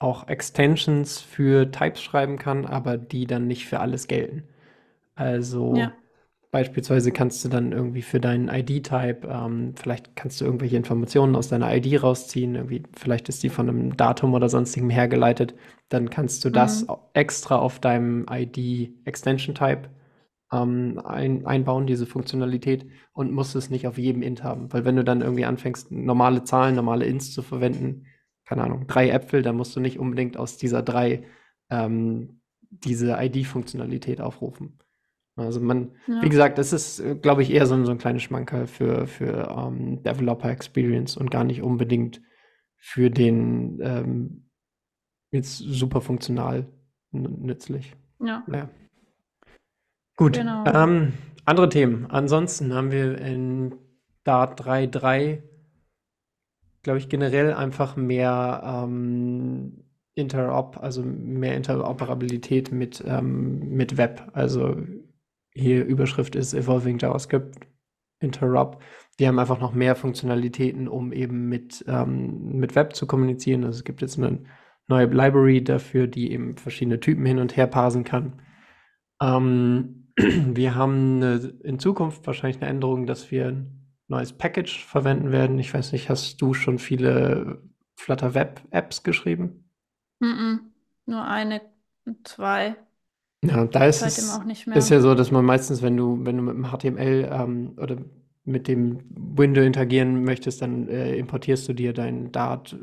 auch 0.00 0.28
Extensions 0.28 1.20
für 1.20 1.70
Types 1.70 2.02
schreiben 2.02 2.38
kann, 2.38 2.66
aber 2.66 2.98
die 2.98 3.26
dann 3.26 3.46
nicht 3.46 3.66
für 3.66 3.80
alles 3.80 4.08
gelten. 4.08 4.44
Also 5.16 5.92
Ja. 5.92 5.99
Beispielsweise 6.50 7.12
kannst 7.12 7.44
du 7.44 7.48
dann 7.48 7.72
irgendwie 7.72 8.02
für 8.02 8.20
deinen 8.20 8.48
ID-Type, 8.48 9.28
ähm, 9.28 9.74
vielleicht 9.76 10.16
kannst 10.16 10.40
du 10.40 10.44
irgendwelche 10.44 10.76
Informationen 10.76 11.36
aus 11.36 11.48
deiner 11.48 11.74
ID 11.74 12.02
rausziehen, 12.02 12.54
irgendwie, 12.56 12.82
vielleicht 12.96 13.28
ist 13.28 13.42
die 13.42 13.48
von 13.50 13.68
einem 13.68 13.96
Datum 13.96 14.34
oder 14.34 14.48
sonstigem 14.48 14.90
hergeleitet, 14.90 15.54
dann 15.88 16.10
kannst 16.10 16.44
du 16.44 16.50
das 16.50 16.86
Mhm. 16.88 16.96
extra 17.14 17.56
auf 17.58 17.80
deinem 17.80 18.26
ID-Extension-Type 18.30 19.90
ähm, 20.52 21.00
ein, 21.04 21.46
einbauen, 21.46 21.86
diese 21.86 22.06
Funktionalität, 22.06 22.86
und 23.12 23.32
musst 23.32 23.54
es 23.56 23.70
nicht 23.70 23.86
auf 23.86 23.98
jedem 23.98 24.22
Int 24.22 24.42
haben. 24.42 24.72
Weil 24.72 24.84
wenn 24.84 24.96
du 24.96 25.04
dann 25.04 25.20
irgendwie 25.22 25.44
anfängst, 25.44 25.90
normale 25.92 26.44
Zahlen, 26.44 26.74
normale 26.76 27.04
Ints 27.06 27.32
zu 27.32 27.42
verwenden, 27.42 28.06
keine 28.44 28.64
Ahnung, 28.64 28.86
drei 28.86 29.10
Äpfel, 29.10 29.42
dann 29.42 29.56
musst 29.56 29.76
du 29.76 29.80
nicht 29.80 29.98
unbedingt 29.98 30.36
aus 30.36 30.56
dieser 30.56 30.82
drei 30.82 31.24
ähm, 31.70 32.40
diese 32.70 33.16
ID-Funktionalität 33.20 34.20
aufrufen. 34.20 34.78
Also 35.40 35.60
man, 35.60 35.92
Ja. 36.06 36.22
wie 36.22 36.28
gesagt, 36.28 36.58
das 36.58 36.72
ist, 36.72 37.02
glaube 37.22 37.42
ich, 37.42 37.50
eher 37.52 37.66
so, 37.66 37.74
ein- 37.74 37.84
so 37.86 37.92
ein 37.92 37.98
kleines 37.98 38.22
Schmankerl 38.22 38.66
für, 38.66 39.06
für 39.06 39.48
ähm, 39.56 40.02
Developer 40.02 40.50
Experience 40.50 41.16
und 41.16 41.30
gar 41.30 41.44
nicht 41.44 41.62
unbedingt 41.62 42.20
für 42.76 43.10
den 43.10 43.78
ähm, 43.82 44.50
jetzt 45.32 45.58
super 45.58 46.00
funktional 46.00 46.66
nützlich. 47.12 47.94
Ja. 48.22 48.42
Naja. 48.46 48.68
Gut, 50.16 50.34
Genau. 50.36 50.64
ähm, 50.66 51.12
andere 51.44 51.68
Themen. 51.68 52.06
Ansonsten 52.10 52.74
haben 52.74 52.90
wir 52.90 53.18
in 53.18 53.74
Dart 54.24 54.60
3.3, 54.60 55.42
glaube 56.82 56.98
ich, 56.98 57.08
generell 57.08 57.52
einfach 57.54 57.96
mehr 57.96 58.62
ähm, 58.84 59.84
Interop, 60.14 60.78
also 60.82 61.02
mehr 61.02 61.56
Interoperabilität 61.56 62.72
mit, 62.72 63.02
ähm, 63.06 63.70
mit 63.76 63.96
Web. 63.96 64.30
Also 64.34 64.76
hier 65.52 65.84
Überschrift 65.84 66.36
ist 66.36 66.54
Evolving 66.54 66.98
JavaScript 66.98 67.66
Interop. 68.20 68.82
Die 69.18 69.26
haben 69.26 69.38
einfach 69.38 69.60
noch 69.60 69.72
mehr 69.72 69.96
Funktionalitäten, 69.96 70.88
um 70.88 71.12
eben 71.12 71.48
mit, 71.48 71.84
ähm, 71.88 72.58
mit 72.58 72.74
Web 72.74 72.94
zu 72.94 73.06
kommunizieren. 73.06 73.64
Also 73.64 73.78
es 73.78 73.84
gibt 73.84 74.02
jetzt 74.02 74.18
eine 74.18 74.44
neue 74.88 75.06
Library 75.06 75.64
dafür, 75.64 76.06
die 76.06 76.32
eben 76.32 76.56
verschiedene 76.56 77.00
Typen 77.00 77.24
hin 77.24 77.38
und 77.38 77.56
her 77.56 77.66
parsen 77.66 78.04
kann. 78.04 78.42
Ähm, 79.20 80.12
wir 80.16 80.74
haben 80.74 81.16
eine, 81.16 81.36
in 81.64 81.78
Zukunft 81.78 82.26
wahrscheinlich 82.26 82.60
eine 82.60 82.70
Änderung, 82.70 83.06
dass 83.06 83.30
wir 83.30 83.48
ein 83.48 83.80
neues 84.08 84.32
Package 84.32 84.84
verwenden 84.84 85.32
werden. 85.32 85.58
Ich 85.58 85.72
weiß 85.72 85.92
nicht, 85.92 86.10
hast 86.10 86.40
du 86.42 86.52
schon 86.52 86.78
viele 86.78 87.62
Flutter 87.96 88.34
Web 88.34 88.62
Apps 88.70 89.02
geschrieben? 89.02 89.70
Mhm. 90.18 90.72
Nur 91.06 91.24
eine, 91.24 91.62
zwei, 92.24 92.76
Ja, 93.42 93.64
da 93.64 93.86
ist 93.86 94.02
es 94.02 94.18
ist 94.84 94.90
ja 94.90 95.00
so, 95.00 95.14
dass 95.14 95.30
man 95.30 95.44
meistens, 95.44 95.80
wenn 95.82 95.96
du, 95.96 96.18
wenn 96.24 96.36
du 96.36 96.42
mit 96.42 96.54
dem 96.54 96.64
HTML 96.70 97.28
ähm, 97.32 97.72
oder 97.78 97.96
mit 98.44 98.68
dem 98.68 99.00
Window 99.10 99.62
interagieren 99.62 100.24
möchtest, 100.24 100.62
dann 100.62 100.88
äh, 100.88 101.16
importierst 101.16 101.68
du 101.68 101.72
dir 101.72 101.92
dein 101.92 102.32
Dart 102.32 102.76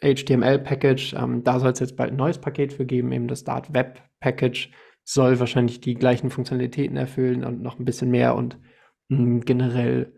HTML 0.00 0.58
Package. 0.60 1.14
Ähm, 1.14 1.42
da 1.42 1.58
soll 1.58 1.72
es 1.72 1.80
jetzt 1.80 1.96
bald 1.96 2.12
ein 2.12 2.16
neues 2.16 2.38
Paket 2.38 2.72
für 2.72 2.86
geben, 2.86 3.10
eben 3.12 3.28
das 3.28 3.44
Dart 3.44 3.74
Web 3.74 4.02
Package 4.20 4.70
soll 5.04 5.40
wahrscheinlich 5.40 5.80
die 5.80 5.94
gleichen 5.94 6.30
Funktionalitäten 6.30 6.96
erfüllen 6.96 7.42
und 7.42 7.62
noch 7.62 7.78
ein 7.78 7.84
bisschen 7.84 8.10
mehr 8.10 8.34
und 8.36 8.58
mh, 9.08 9.40
generell 9.44 10.12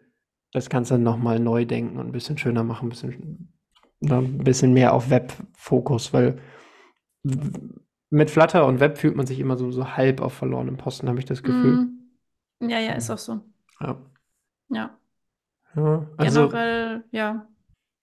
das 0.52 0.68
Ganze 0.68 0.98
nochmal 0.98 1.38
neu 1.38 1.64
denken 1.64 1.96
und 1.98 2.06
ein 2.06 2.12
bisschen 2.12 2.36
schöner 2.38 2.64
machen, 2.64 2.86
ein 2.86 2.88
bisschen, 2.90 3.52
na, 4.00 4.18
ein 4.18 4.38
bisschen 4.38 4.72
mehr 4.72 4.92
auf 4.92 5.08
Web-Fokus, 5.08 6.12
weil 6.12 6.38
mit 8.10 8.30
Flutter 8.30 8.66
und 8.66 8.80
Web 8.80 8.98
fühlt 8.98 9.16
man 9.16 9.26
sich 9.26 9.38
immer 9.38 9.56
so, 9.56 9.70
so 9.70 9.96
halb 9.96 10.20
auf 10.20 10.34
verlorenem 10.34 10.76
Posten, 10.76 11.08
habe 11.08 11.20
ich 11.20 11.24
das 11.24 11.42
Gefühl. 11.42 11.88
Mhm. 12.60 12.68
Ja, 12.68 12.78
ja, 12.78 12.92
ist 12.92 13.10
auch 13.10 13.18
so. 13.18 13.40
Ja. 13.80 13.96
Ja. 14.68 14.90
Ja, 15.76 16.06
also 16.16 16.48
Generell, 16.48 17.04
ja. 17.12 17.46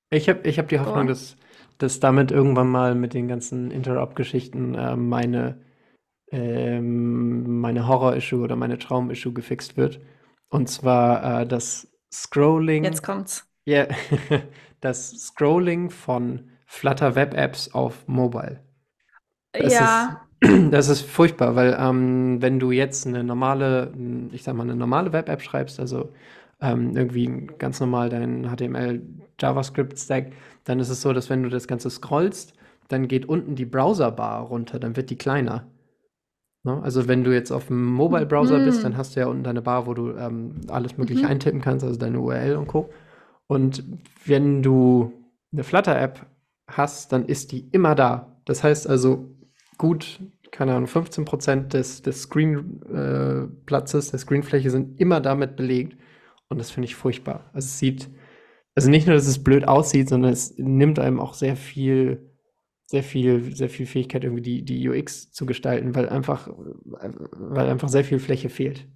ich 0.09 0.29
habe 0.29 0.47
ich 0.47 0.57
hab 0.57 0.69
die 0.69 0.79
Hoffnung, 0.79 1.07
Go. 1.07 1.09
dass, 1.09 1.35
dass 1.77 1.99
damit 1.99 2.31
irgendwann 2.31 2.69
mal 2.69 2.95
mit 2.95 3.13
den 3.13 3.27
ganzen 3.27 3.71
Interop-Geschichten 3.71 4.73
äh, 4.73 4.95
meine, 4.95 5.59
ähm, 6.31 7.59
meine 7.59 7.87
Horror-Issue 7.87 8.41
oder 8.41 8.55
meine 8.55 8.77
Traum-Issue 8.77 9.33
gefixt 9.33 9.75
wird. 9.75 9.99
Und 10.49 10.69
zwar 10.69 11.41
äh, 11.41 11.45
das 11.45 11.91
Scrolling. 12.11 12.85
Jetzt 12.85 13.03
kommt's. 13.03 13.45
Ja, 13.65 13.87
das 14.79 15.11
Scrolling 15.11 15.89
von 15.89 16.49
Flutter 16.65 17.15
Web 17.15 17.33
Apps 17.33 17.73
auf 17.73 18.07
Mobile. 18.07 18.63
Das 19.59 19.79
Ja, 19.79 19.79
ist, 19.79 20.17
das 20.71 20.89
ist 20.89 21.01
furchtbar, 21.01 21.55
weil 21.55 21.75
ähm, 21.79 22.41
wenn 22.41 22.59
du 22.59 22.71
jetzt 22.71 23.07
eine 23.07 23.23
normale, 23.23 23.93
ich 24.31 24.43
sag 24.43 24.55
mal, 24.55 24.63
eine 24.63 24.75
normale 24.75 25.13
Web-App 25.13 25.41
schreibst, 25.41 25.79
also 25.79 26.09
ähm, 26.61 26.95
irgendwie 26.95 27.47
ganz 27.57 27.79
normal 27.79 28.09
dein 28.09 28.45
HTML, 28.49 29.01
JavaScript-Stack, 29.39 30.31
dann 30.65 30.79
ist 30.79 30.89
es 30.89 31.01
so, 31.01 31.13
dass 31.13 31.29
wenn 31.29 31.43
du 31.43 31.49
das 31.49 31.67
Ganze 31.67 31.89
scrollst, 31.89 32.53
dann 32.87 33.07
geht 33.07 33.27
unten 33.27 33.55
die 33.55 33.65
Browser-Bar 33.65 34.41
runter, 34.43 34.79
dann 34.79 34.95
wird 34.95 35.09
die 35.09 35.17
kleiner. 35.17 35.67
Ne? 36.63 36.81
Also 36.83 37.07
wenn 37.07 37.23
du 37.23 37.33
jetzt 37.33 37.51
auf 37.51 37.67
dem 37.67 37.85
Mobile-Browser 37.93 38.59
bist, 38.59 38.83
dann 38.83 38.97
Mhm. 38.97 38.97
hast 38.97 39.15
du 39.15 39.19
ja 39.21 39.27
unten 39.27 39.43
deine 39.43 39.61
Bar, 39.61 39.87
wo 39.87 39.93
du 39.93 40.11
ähm, 40.17 40.61
alles 40.69 40.97
Mögliche 40.97 41.27
Mhm. 41.27 41.27
eintippen 41.27 41.61
kannst, 41.61 41.85
also 41.85 41.97
deine 41.99 42.19
URL 42.19 42.55
und 42.57 42.67
Co. 42.67 42.89
Und 43.47 43.83
wenn 44.25 44.63
du 44.63 45.13
eine 45.53 45.63
Flutter-App 45.63 46.25
hast, 46.67 47.11
dann 47.13 47.25
ist 47.25 47.51
die 47.51 47.67
immer 47.71 47.95
da. 47.95 48.37
Das 48.45 48.63
heißt 48.63 48.89
also, 48.89 49.27
gut, 49.77 50.19
keine 50.51 50.73
Ahnung, 50.75 50.87
15% 50.87 51.69
des, 51.69 52.01
des 52.01 52.23
Screen-Platzes, 52.23 54.07
äh, 54.07 54.11
der 54.11 54.19
Screenfläche 54.19 54.69
sind 54.69 54.99
immer 54.99 55.21
damit 55.21 55.55
belegt. 55.55 55.97
Und 56.49 56.59
das 56.59 56.71
finde 56.71 56.85
ich 56.85 56.95
furchtbar. 56.95 57.49
Also 57.53 57.65
es 57.65 57.79
sieht, 57.79 58.09
also 58.75 58.89
nicht 58.89 59.07
nur, 59.07 59.15
dass 59.15 59.27
es 59.27 59.43
blöd 59.43 59.67
aussieht, 59.67 60.09
sondern 60.09 60.31
es 60.31 60.57
nimmt 60.57 60.99
einem 60.99 61.19
auch 61.19 61.33
sehr 61.33 61.55
viel, 61.55 62.31
sehr 62.85 63.03
viel, 63.03 63.55
sehr 63.55 63.69
viel 63.69 63.85
Fähigkeit, 63.85 64.23
irgendwie 64.23 64.43
die, 64.43 64.63
die 64.63 64.89
UX 64.89 65.31
zu 65.31 65.45
gestalten, 65.45 65.93
weil 65.93 66.07
einfach, 66.07 66.49
weil 66.53 67.69
einfach 67.69 67.89
sehr 67.89 68.05
viel 68.05 68.19
Fläche 68.19 68.49
fehlt. 68.49 68.87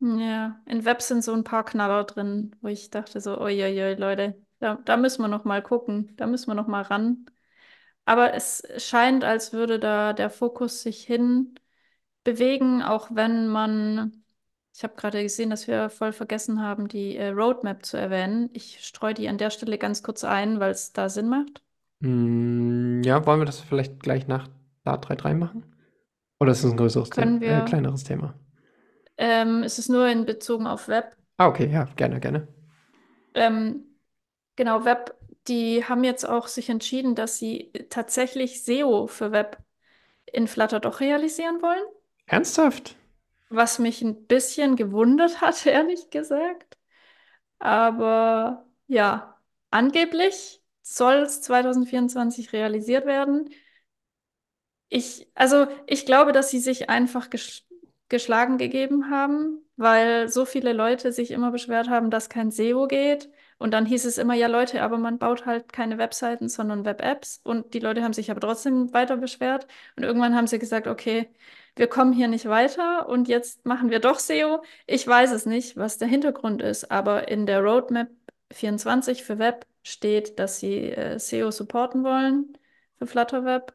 Ja, 0.00 0.60
in 0.66 0.84
Web 0.84 1.00
sind 1.00 1.22
so 1.22 1.32
ein 1.32 1.44
paar 1.44 1.64
Knaller 1.64 2.02
drin, 2.02 2.56
wo 2.60 2.66
ich 2.66 2.90
dachte 2.90 3.20
so, 3.20 3.40
uiuiui, 3.40 3.94
Leute, 3.94 4.34
da, 4.58 4.78
da 4.84 4.96
müssen 4.96 5.22
wir 5.22 5.28
noch 5.28 5.44
mal 5.44 5.62
gucken, 5.62 6.12
da 6.16 6.26
müssen 6.26 6.48
wir 6.48 6.54
noch 6.54 6.66
mal 6.66 6.82
ran. 6.82 7.26
Aber 8.04 8.34
es 8.34 8.62
scheint, 8.78 9.24
als 9.24 9.52
würde 9.52 9.78
da 9.78 10.12
der 10.12 10.30
Fokus 10.30 10.82
sich 10.82 11.04
hin 11.04 11.54
bewegen, 12.24 12.82
auch 12.82 13.08
wenn 13.12 13.48
man, 13.48 14.24
ich 14.74 14.84
habe 14.84 14.94
gerade 14.96 15.22
gesehen, 15.22 15.50
dass 15.50 15.66
wir 15.68 15.90
voll 15.90 16.12
vergessen 16.12 16.62
haben, 16.62 16.88
die 16.88 17.16
äh, 17.16 17.28
Roadmap 17.30 17.84
zu 17.86 17.96
erwähnen. 17.98 18.50
Ich 18.54 18.84
streue 18.86 19.14
die 19.14 19.28
an 19.28 19.38
der 19.38 19.50
Stelle 19.50 19.78
ganz 19.78 20.02
kurz 20.02 20.24
ein, 20.24 20.60
weil 20.60 20.72
es 20.72 20.92
da 20.92 21.08
Sinn 21.10 21.28
macht. 21.28 21.62
Hm, 22.02 23.02
ja, 23.04 23.24
wollen 23.26 23.40
wir 23.40 23.44
das 23.46 23.60
vielleicht 23.60 24.00
gleich 24.00 24.26
nach 24.26 24.48
Dart 24.84 25.08
3.3 25.08 25.34
machen? 25.34 25.64
Oder 26.40 26.52
ist 26.52 26.64
das 26.64 26.72
ein 26.72 26.76
größeres 26.76 27.12
Thema, 27.12 27.32
Können 27.32 27.40
äh, 27.44 27.62
wir, 27.62 27.62
kleineres 27.62 28.04
Thema? 28.04 28.34
ähm, 29.16 29.62
es 29.62 29.78
ist 29.78 29.88
nur 29.88 30.08
in 30.08 30.26
Bezogen 30.26 30.66
auf 30.66 30.88
Web. 30.88 31.16
Ah, 31.38 31.48
okay, 31.48 31.68
ja, 31.70 31.84
gerne, 31.96 32.20
gerne. 32.20 32.48
Ähm, 33.34 33.84
genau, 34.56 34.84
Web, 34.84 35.16
die 35.48 35.84
haben 35.84 36.04
jetzt 36.04 36.24
auch 36.28 36.48
sich 36.48 36.68
entschieden, 36.68 37.14
dass 37.14 37.38
sie 37.38 37.72
tatsächlich 37.90 38.64
SEO 38.64 39.06
für 39.06 39.32
Web 39.32 39.58
in 40.26 40.48
Flutter 40.48 40.80
doch 40.80 41.00
realisieren 41.00 41.62
wollen, 41.62 41.84
Ernsthaft? 42.26 42.96
was 43.48 43.78
mich 43.78 44.02
ein 44.02 44.26
bisschen 44.26 44.76
gewundert 44.76 45.40
hat, 45.40 45.66
ehrlich 45.66 46.10
gesagt. 46.10 46.78
Aber 47.58 48.66
ja, 48.88 49.40
angeblich 49.70 50.62
soll 50.82 51.16
es 51.16 51.42
2024 51.42 52.52
realisiert 52.52 53.06
werden. 53.06 53.50
Ich, 54.88 55.28
also 55.34 55.66
ich 55.86 56.04
glaube, 56.06 56.32
dass 56.32 56.50
sie 56.50 56.58
sich 56.60 56.90
einfach 56.90 57.30
gesch 57.30 57.64
geschlagen 58.08 58.58
gegeben 58.58 59.08
haben, 59.10 59.64
weil 59.76 60.28
so 60.28 60.44
viele 60.44 60.74
Leute 60.74 61.12
sich 61.12 61.30
immer 61.30 61.50
beschwert 61.50 61.88
haben, 61.88 62.10
dass 62.10 62.28
kein 62.28 62.50
SEO 62.50 62.86
geht. 62.86 63.30
Und 63.62 63.72
dann 63.72 63.86
hieß 63.86 64.04
es 64.06 64.18
immer, 64.18 64.34
ja 64.34 64.48
Leute, 64.48 64.82
aber 64.82 64.98
man 64.98 65.18
baut 65.18 65.46
halt 65.46 65.72
keine 65.72 65.98
Webseiten, 65.98 66.48
sondern 66.48 66.84
Web-Apps. 66.84 67.40
Und 67.44 67.74
die 67.74 67.78
Leute 67.80 68.02
haben 68.02 68.12
sich 68.12 68.30
aber 68.30 68.40
trotzdem 68.40 68.92
weiter 68.92 69.16
beschwert. 69.16 69.66
Und 69.96 70.02
irgendwann 70.04 70.34
haben 70.34 70.46
sie 70.48 70.58
gesagt, 70.58 70.86
okay, 70.86 71.30
wir 71.76 71.86
kommen 71.88 72.12
hier 72.12 72.28
nicht 72.28 72.46
weiter 72.46 73.08
und 73.08 73.28
jetzt 73.28 73.64
machen 73.64 73.90
wir 73.90 74.00
doch 74.00 74.18
SEO. 74.18 74.62
Ich 74.86 75.06
weiß 75.06 75.30
es 75.32 75.46
nicht, 75.46 75.76
was 75.76 75.98
der 75.98 76.08
Hintergrund 76.08 76.60
ist, 76.62 76.90
aber 76.90 77.28
in 77.28 77.46
der 77.46 77.60
Roadmap 77.62 78.08
24 78.52 79.24
für 79.24 79.38
Web 79.38 79.66
steht, 79.82 80.38
dass 80.38 80.58
sie 80.60 80.90
äh, 80.90 81.18
SEO 81.18 81.50
supporten 81.50 82.04
wollen 82.04 82.58
für 82.98 83.06
Flutter 83.06 83.44
Web. 83.44 83.74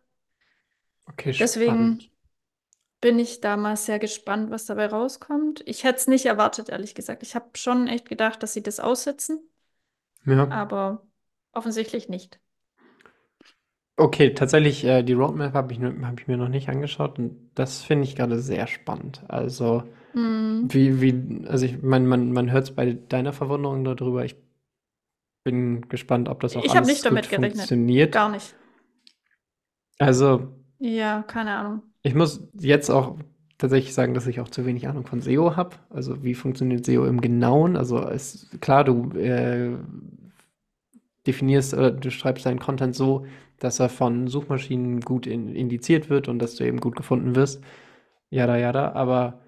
Okay, 1.09 1.33
Deswegen 1.39 1.65
spannend. 1.65 2.11
bin 3.01 3.19
ich 3.19 3.41
da 3.41 3.57
mal 3.57 3.75
sehr 3.77 3.99
gespannt, 3.99 4.49
was 4.51 4.65
dabei 4.65 4.87
rauskommt. 4.87 5.63
Ich 5.67 5.83
hätte 5.83 5.97
es 5.99 6.07
nicht 6.07 6.25
erwartet, 6.25 6.69
ehrlich 6.69 6.95
gesagt. 6.95 7.23
Ich 7.23 7.35
habe 7.35 7.49
schon 7.57 7.87
echt 7.87 8.07
gedacht, 8.09 8.41
dass 8.43 8.53
sie 8.53 8.63
das 8.63 8.79
aussitzen, 8.79 9.39
Ja. 10.27 10.47
aber 10.49 11.07
offensichtlich 11.53 12.09
nicht. 12.09 12.39
Okay, 13.99 14.33
tatsächlich, 14.35 14.83
äh, 14.83 15.01
die 15.01 15.13
Roadmap 15.13 15.53
habe 15.55 15.73
ich, 15.73 15.79
nur- 15.79 15.93
hab 16.05 16.19
ich 16.19 16.27
mir 16.27 16.37
noch 16.37 16.49
nicht 16.49 16.69
angeschaut 16.69 17.17
und 17.17 17.49
das 17.55 17.81
finde 17.83 18.03
ich 18.03 18.15
gerade 18.15 18.39
sehr 18.39 18.67
spannend. 18.67 19.23
Also, 19.27 19.83
Hm. 20.13 20.67
wie, 20.71 21.01
wie, 21.01 21.47
also 21.47 21.65
ich 21.65 21.81
meine, 21.81 22.05
man, 22.07 22.31
man 22.31 22.51
hört 22.51 22.65
es 22.65 22.75
bei 22.75 22.93
deiner 22.93 23.33
Verwunderung 23.33 23.83
darüber. 23.83 24.23
Ich 24.23 24.35
bin 25.43 25.87
gespannt, 25.89 26.29
ob 26.29 26.41
das 26.41 26.55
auch 26.55 26.63
Ich 26.63 26.69
habe 26.71 26.79
alles 26.79 26.89
nicht 26.89 27.05
damit 27.05 27.23
gut 27.23 27.31
gerechnet. 27.31 27.53
funktioniert. 27.57 28.11
Gar 28.13 28.29
nicht. 28.29 28.53
Also, 29.97 30.53
Ja, 30.79 31.23
keine 31.23 31.55
Ahnung. 31.57 31.81
ich 32.03 32.13
muss 32.13 32.47
jetzt 32.53 32.91
auch 32.91 33.17
tatsächlich 33.57 33.93
sagen, 33.93 34.13
dass 34.13 34.27
ich 34.27 34.39
auch 34.39 34.49
zu 34.49 34.65
wenig 34.65 34.87
Ahnung 34.87 35.05
von 35.05 35.21
SEO 35.21 35.55
habe. 35.55 35.77
Also, 35.89 36.23
wie 36.23 36.35
funktioniert 36.35 36.85
SEO 36.85 37.05
im 37.05 37.21
Genauen? 37.21 37.77
Also, 37.77 37.99
ist 38.07 38.61
klar, 38.61 38.83
du 38.83 39.11
äh, 39.17 39.77
definierst 41.25 41.73
oder 41.73 41.91
du 41.91 42.09
schreibst 42.11 42.45
deinen 42.45 42.59
Content 42.59 42.95
so, 42.95 43.25
dass 43.59 43.79
er 43.79 43.89
von 43.89 44.27
Suchmaschinen 44.27 45.01
gut 45.01 45.27
in, 45.27 45.55
indiziert 45.55 46.09
wird 46.09 46.27
und 46.27 46.39
dass 46.39 46.55
du 46.55 46.65
eben 46.65 46.79
gut 46.79 46.95
gefunden 46.95 47.35
wirst. 47.35 47.63
Jada, 48.29 48.57
jada. 48.57 48.93
Aber 48.93 49.41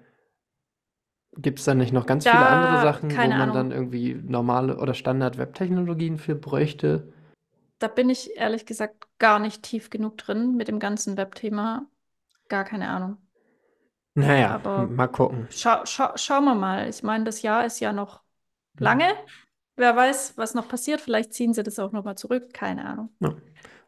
gibt 1.36 1.58
es 1.58 1.64
dann 1.64 1.78
nicht 1.78 1.92
noch 1.92 2.06
ganz 2.06 2.26
viele 2.28 2.46
andere 2.46 2.76
Da, 2.76 2.80
Sachen, 2.80 3.22
wo 3.22 3.32
man 3.32 3.52
dann 3.52 3.72
Ahnung. 3.72 3.72
irgendwie 3.72 4.14
normale 4.14 4.78
oder 4.78 4.94
Standard-Web-Technologien 4.94 6.18
für 6.18 6.34
bräuchte? 6.34 7.12
Da 7.80 7.88
bin 7.88 8.10
ich 8.10 8.36
ehrlich 8.36 8.64
gesagt 8.66 9.08
gar 9.18 9.38
nicht 9.40 9.62
tief 9.64 9.90
genug 9.90 10.18
drin 10.18 10.56
mit 10.56 10.68
dem 10.68 10.78
ganzen 10.78 11.16
Webthema. 11.16 11.86
Gar 12.48 12.64
keine 12.64 12.88
Ahnung. 12.88 13.18
Naja, 14.14 14.54
Aber 14.54 14.86
mal 14.86 15.06
gucken. 15.06 15.46
schau, 15.50 15.84
schau, 15.84 16.16
schauen 16.16 16.44
wir 16.44 16.54
mal. 16.54 16.88
Ich 16.88 17.02
meine, 17.02 17.24
das 17.24 17.42
Jahr 17.42 17.64
ist 17.64 17.80
ja 17.80 17.92
noch 17.92 18.22
lange. 18.78 19.14
Wer 19.76 19.96
weiß, 19.96 20.34
was 20.36 20.54
noch 20.54 20.68
passiert. 20.68 21.00
Vielleicht 21.00 21.32
ziehen 21.32 21.54
sie 21.54 21.62
das 21.62 21.78
auch 21.78 21.92
nochmal 21.92 22.16
zurück. 22.16 22.52
Keine 22.52 22.84
Ahnung. 22.84 23.10
Ja. 23.20 23.34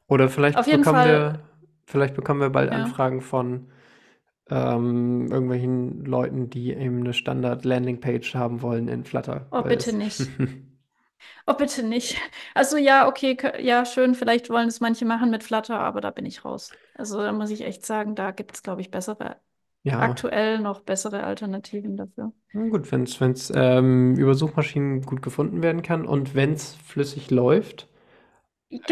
Oder 0.07 0.29
vielleicht 0.29 0.59
Auf 0.59 0.67
bekommen 0.67 0.85
Fall, 0.85 1.09
wir, 1.09 1.41
vielleicht 1.87 2.15
bekommen 2.15 2.41
wir 2.41 2.51
bald 2.51 2.71
ja. 2.71 2.83
Anfragen 2.83 3.21
von 3.21 3.71
ähm, 4.49 5.29
irgendwelchen 5.31 6.05
Leuten, 6.05 6.51
die 6.51 6.73
eben 6.73 7.01
eine 7.01 7.13
Standard-Landing-Page 7.15 8.35
haben 8.35 8.63
wollen 8.63 8.89
in 8.89 9.05
Flutter. 9.05 9.47
Oh, 9.51 9.63
bitte 9.63 9.93
nicht. 9.93 10.29
Oh, 11.47 11.55
bitte 11.55 11.83
nicht. 11.83 12.17
Also 12.55 12.77
ja, 12.77 13.07
okay, 13.09 13.37
ja, 13.61 13.85
schön, 13.85 14.15
vielleicht 14.15 14.51
wollen 14.51 14.69
es 14.69 14.81
manche 14.81 15.05
machen 15.05 15.31
mit 15.31 15.43
Flutter, 15.45 15.79
aber 15.79 16.01
da 16.01 16.11
bin 16.11 16.27
ich 16.27 16.45
raus. 16.45 16.73
Also 16.95 17.19
da 17.21 17.33
muss 17.33 17.51
ich 17.51 17.63
echt 17.63 17.85
sagen, 17.85 18.15
da 18.15 18.31
gibt 18.31 18.55
es, 18.55 18.63
glaube 18.63 18.81
ich, 18.81 18.91
bessere, 18.91 19.41
ja, 19.85 20.01
aktuell 20.01 20.59
noch 20.61 20.81
bessere 20.81 21.25
Alternativen 21.25 21.97
dafür. 21.97 22.33
na 22.53 22.69
gut, 22.69 22.91
wenn 22.93 23.03
es 23.05 23.53
ähm, 23.55 24.15
über 24.17 24.35
Suchmaschinen 24.35 25.03
gut 25.03 25.23
gefunden 25.23 25.63
werden 25.63 25.83
kann 25.83 26.07
und 26.07 26.35
wenn 26.35 26.53
es 26.53 26.75
flüssig 26.75 27.31
läuft, 27.31 27.89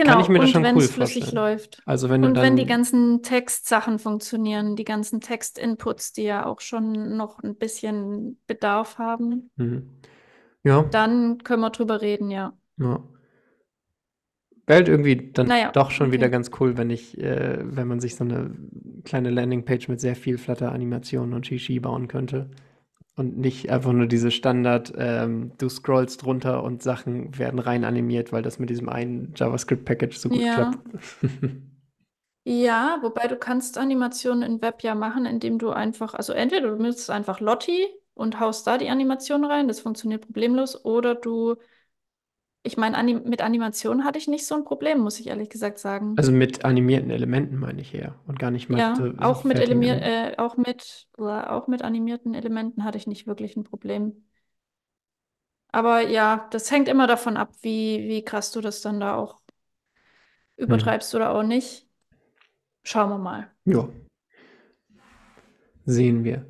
kann 0.05 0.21
ich 0.21 0.29
Genau, 0.29 0.29
mir 0.29 0.41
das 0.41 0.49
und 0.49 0.53
schon 0.53 0.63
wenn 0.63 0.77
cool 0.77 0.83
es 0.83 0.91
flüssig 0.93 1.23
vorstellen. 1.25 1.37
läuft. 1.37 1.83
Also 1.87 2.11
wenn 2.11 2.25
Und 2.25 2.37
wenn 2.37 2.57
die 2.57 2.67
ganzen 2.67 3.23
Textsachen 3.23 3.99
funktionieren, 3.99 4.77
die 4.77 4.85
ganzen 4.85 5.21
Textinputs, 5.21 6.13
die 6.13 6.25
ja 6.25 6.45
auch 6.47 6.61
schon 6.61 7.17
noch 7.17 7.39
ein 7.43 7.57
bisschen 7.57 8.39
Bedarf 8.47 8.99
haben, 8.99 9.51
mhm. 9.57 9.91
ja, 10.65 10.85
dann 10.91 11.39
können 11.39 11.63
wir 11.63 11.71
drüber 11.71 12.01
reden, 12.01 12.31
ja. 12.31 12.53
ja. 12.79 13.03
Wäre 14.71 14.79
halt 14.79 14.89
irgendwie 14.89 15.33
dann 15.33 15.51
Naja, 15.51 15.71
doch 15.73 15.91
schon 15.91 16.13
wieder 16.13 16.29
okay. 16.29 16.31
ganz 16.31 16.51
cool, 16.61 16.77
wenn 16.79 16.91
ich, 16.91 17.19
äh, 17.19 17.59
wenn 17.63 17.89
man 17.89 17.99
sich 18.01 18.15
so 18.17 18.25
eine 18.25 18.53
kleine 19.05 19.31
Landingpage 19.31 19.89
mit 19.89 20.01
sehr 20.01 20.15
viel 20.17 20.39
Flutter-Animationen 20.39 21.35
und 21.35 21.47
Shishi 21.47 21.81
bauen 21.81 22.07
könnte. 22.09 22.51
Und 23.17 23.39
nicht 23.39 23.71
einfach 23.71 23.93
nur 23.93 24.07
diese 24.07 24.31
Standard, 24.31 24.93
ähm, 24.97 25.53
du 25.59 25.69
scrollst 25.69 26.23
drunter 26.25 26.63
und 26.65 26.83
Sachen 26.83 27.39
werden 27.39 27.59
rein 27.61 27.85
animiert, 27.85 28.33
weil 28.33 28.43
das 28.43 28.59
mit 28.59 28.71
diesem 28.71 28.89
einen 28.89 29.35
JavaScript-Package 29.37 30.17
so 30.19 30.31
gut 30.31 30.49
Ja. 30.49 30.51
klappt. 30.51 30.79
Ja, 32.45 32.99
wobei 33.03 33.29
du 33.29 33.37
kannst 33.37 33.77
Animationen 33.79 34.43
in 34.43 34.63
Web 34.63 34.83
ja 34.83 34.95
machen, 34.95 35.27
indem 35.27 35.59
du 35.59 35.71
einfach, 35.71 36.15
also 36.15 36.33
entweder 36.33 36.71
du 36.71 36.83
nutzt 36.83 37.11
einfach 37.11 37.41
Lottie 37.41 37.87
und 38.15 38.41
haust 38.41 38.67
da 38.67 38.79
die 38.79 38.89
Animation 38.89 39.45
rein, 39.45 39.69
das 39.69 39.81
funktioniert 39.81 40.23
problemlos, 40.25 40.85
oder 40.85 41.15
du, 41.15 41.57
ich 42.63 42.77
meine, 42.77 42.97
anim 42.97 43.23
mit 43.25 43.43
Animationen 43.43 44.05
hatte 44.05 44.19
ich 44.19 44.29
nicht 44.29 44.47
so 44.47 44.55
ein 44.55 44.65
Problem, 44.65 45.01
muss 45.01 45.21
ich 45.21 45.29
ehrlich 45.29 45.51
gesagt 45.51 45.79
sagen. 45.79 46.17
Also 46.17 46.31
mit 46.33 46.65
animierten 46.65 47.11
Elementen 47.11 47.57
meine 47.59 47.81
ich 47.81 47.95
eher 47.95 48.15
und 48.27 48.39
gar 48.39 48.51
nicht 48.53 48.69
mal 48.69 48.79
Ja, 48.79 48.95
so 48.95 49.13
auch 49.19 49.43
mit 49.45 49.59
äh, 49.59 50.35
auch 50.39 50.57
mit, 50.57 51.09
oder 51.19 51.53
auch 51.53 51.67
mit 51.67 51.83
animierten 51.83 52.35
Elementen 52.35 52.85
hatte 52.85 52.99
ich 52.99 53.07
nicht 53.07 53.27
wirklich 53.27 53.57
ein 53.57 53.65
Problem. 53.65 54.25
Aber 55.73 56.01
ja, 56.09 56.49
das 56.53 56.71
hängt 56.71 56.89
immer 56.89 57.07
davon 57.07 57.37
ab, 57.37 57.53
wie, 57.63 58.09
wie 58.09 58.25
krass 58.25 58.51
du 58.53 58.61
das 58.61 58.81
dann 58.83 59.01
da 59.01 59.15
auch 59.17 59.41
Hm. 60.69 60.81
übertreibst 60.83 61.15
oder 61.15 61.31
auch 61.35 61.43
nicht. 61.43 61.89
Schauen 62.85 63.11
wir 63.11 63.19
mal. 63.19 63.51
Ja, 63.65 63.89
sehen 65.85 66.25
wir. 66.25 66.47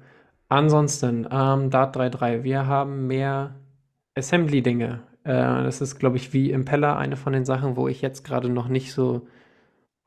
Ansonsten, 0.49 1.27
ähm, 1.31 1.71
Dart 1.71 1.97
3.3, 1.97 2.43
wir 2.45 2.67
haben 2.67 3.07
mehr 3.07 3.55
Assembly-Dinge. 4.17 5.03
Äh, 5.25 5.33
das 5.65 5.81
ist, 5.81 5.99
glaube 5.99 6.17
ich, 6.17 6.33
wie 6.33 6.51
Impeller 6.51 6.97
eine 6.97 7.17
von 7.17 7.33
den 7.33 7.45
Sachen, 7.45 7.77
wo 7.77 7.89
ich 7.89 8.03
jetzt 8.03 8.25
gerade 8.25 8.49
noch 8.49 8.69
nicht 8.69 8.93
so 8.93 9.27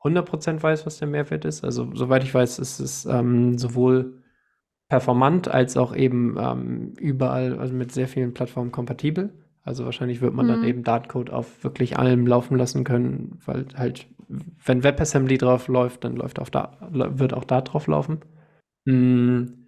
100% 0.02 0.62
weiß, 0.62 0.86
was 0.86 0.98
der 0.98 1.08
Mehrwert 1.08 1.44
ist. 1.44 1.64
Also, 1.64 1.90
soweit 1.94 2.24
ich 2.24 2.34
weiß, 2.34 2.58
ist 2.58 2.80
es 2.80 3.06
ähm, 3.06 3.58
sowohl 3.58 4.22
performant 4.88 5.48
als 5.48 5.76
auch 5.76 5.94
eben 5.96 6.36
ähm, 6.38 6.94
überall, 6.98 7.58
also 7.58 7.74
mit 7.74 7.92
sehr 7.92 8.08
vielen 8.08 8.34
Plattformen 8.34 8.72
kompatibel. 8.72 9.32
Also 9.64 9.84
wahrscheinlich 9.86 10.20
wird 10.20 10.34
man 10.34 10.46
dann 10.48 10.60
Mhm. 10.60 10.68
eben 10.68 10.84
Dartcode 10.84 11.30
auf 11.30 11.64
wirklich 11.64 11.98
allem 11.98 12.26
laufen 12.26 12.56
lassen 12.58 12.84
können, 12.84 13.38
weil 13.46 13.66
halt, 13.76 14.06
wenn 14.64 14.84
WebAssembly 14.84 15.38
drauf 15.38 15.68
läuft, 15.68 16.04
dann 16.04 16.16
läuft 16.16 16.38
auch 16.40 16.50
da, 16.50 16.76
wird 16.90 17.34
auch 17.34 17.44
Dart 17.44 17.72
drauf 17.72 17.86
laufen. 17.86 18.20
Mm, 18.86 19.63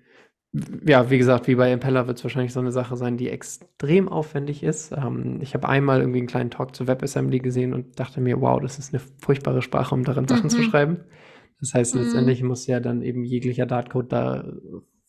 ja, 0.86 1.10
wie 1.10 1.18
gesagt, 1.18 1.46
wie 1.48 1.54
bei 1.56 1.72
Impeller 1.72 2.06
wird 2.06 2.18
es 2.18 2.24
wahrscheinlich 2.24 2.52
so 2.52 2.60
eine 2.60 2.72
Sache 2.72 2.96
sein, 2.96 3.16
die 3.16 3.28
extrem 3.30 4.08
aufwendig 4.08 4.62
ist. 4.62 4.92
Ähm, 4.92 5.40
ich 5.42 5.54
habe 5.54 5.68
einmal 5.68 6.00
irgendwie 6.00 6.18
einen 6.18 6.26
kleinen 6.28 6.50
Talk 6.50 6.74
zu 6.74 6.86
WebAssembly 6.86 7.40
gesehen 7.40 7.74
und 7.74 7.98
dachte 7.98 8.20
mir, 8.20 8.40
wow, 8.40 8.60
das 8.60 8.78
ist 8.78 8.94
eine 8.94 9.02
furchtbare 9.18 9.62
Sprache, 9.62 9.94
um 9.94 10.04
darin 10.04 10.28
Sachen 10.28 10.50
zu 10.50 10.62
Mhm. 10.62 10.62
schreiben. 10.62 11.04
Das 11.60 11.74
heißt, 11.74 11.94
Mhm. 11.94 11.96
letztendlich 11.96 12.42
muss 12.42 12.66
ja 12.66 12.80
dann 12.80 13.02
eben 13.02 13.24
jeglicher 13.24 13.66
Dartcode 13.66 14.12
da 14.12 14.44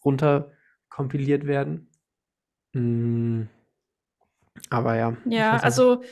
runter 0.03 0.51
kompiliert 0.89 1.45
werden. 1.45 1.89
Mm, 2.73 3.43
aber 4.69 4.95
ja, 4.95 5.17
Ja, 5.23 5.60
also 5.60 6.03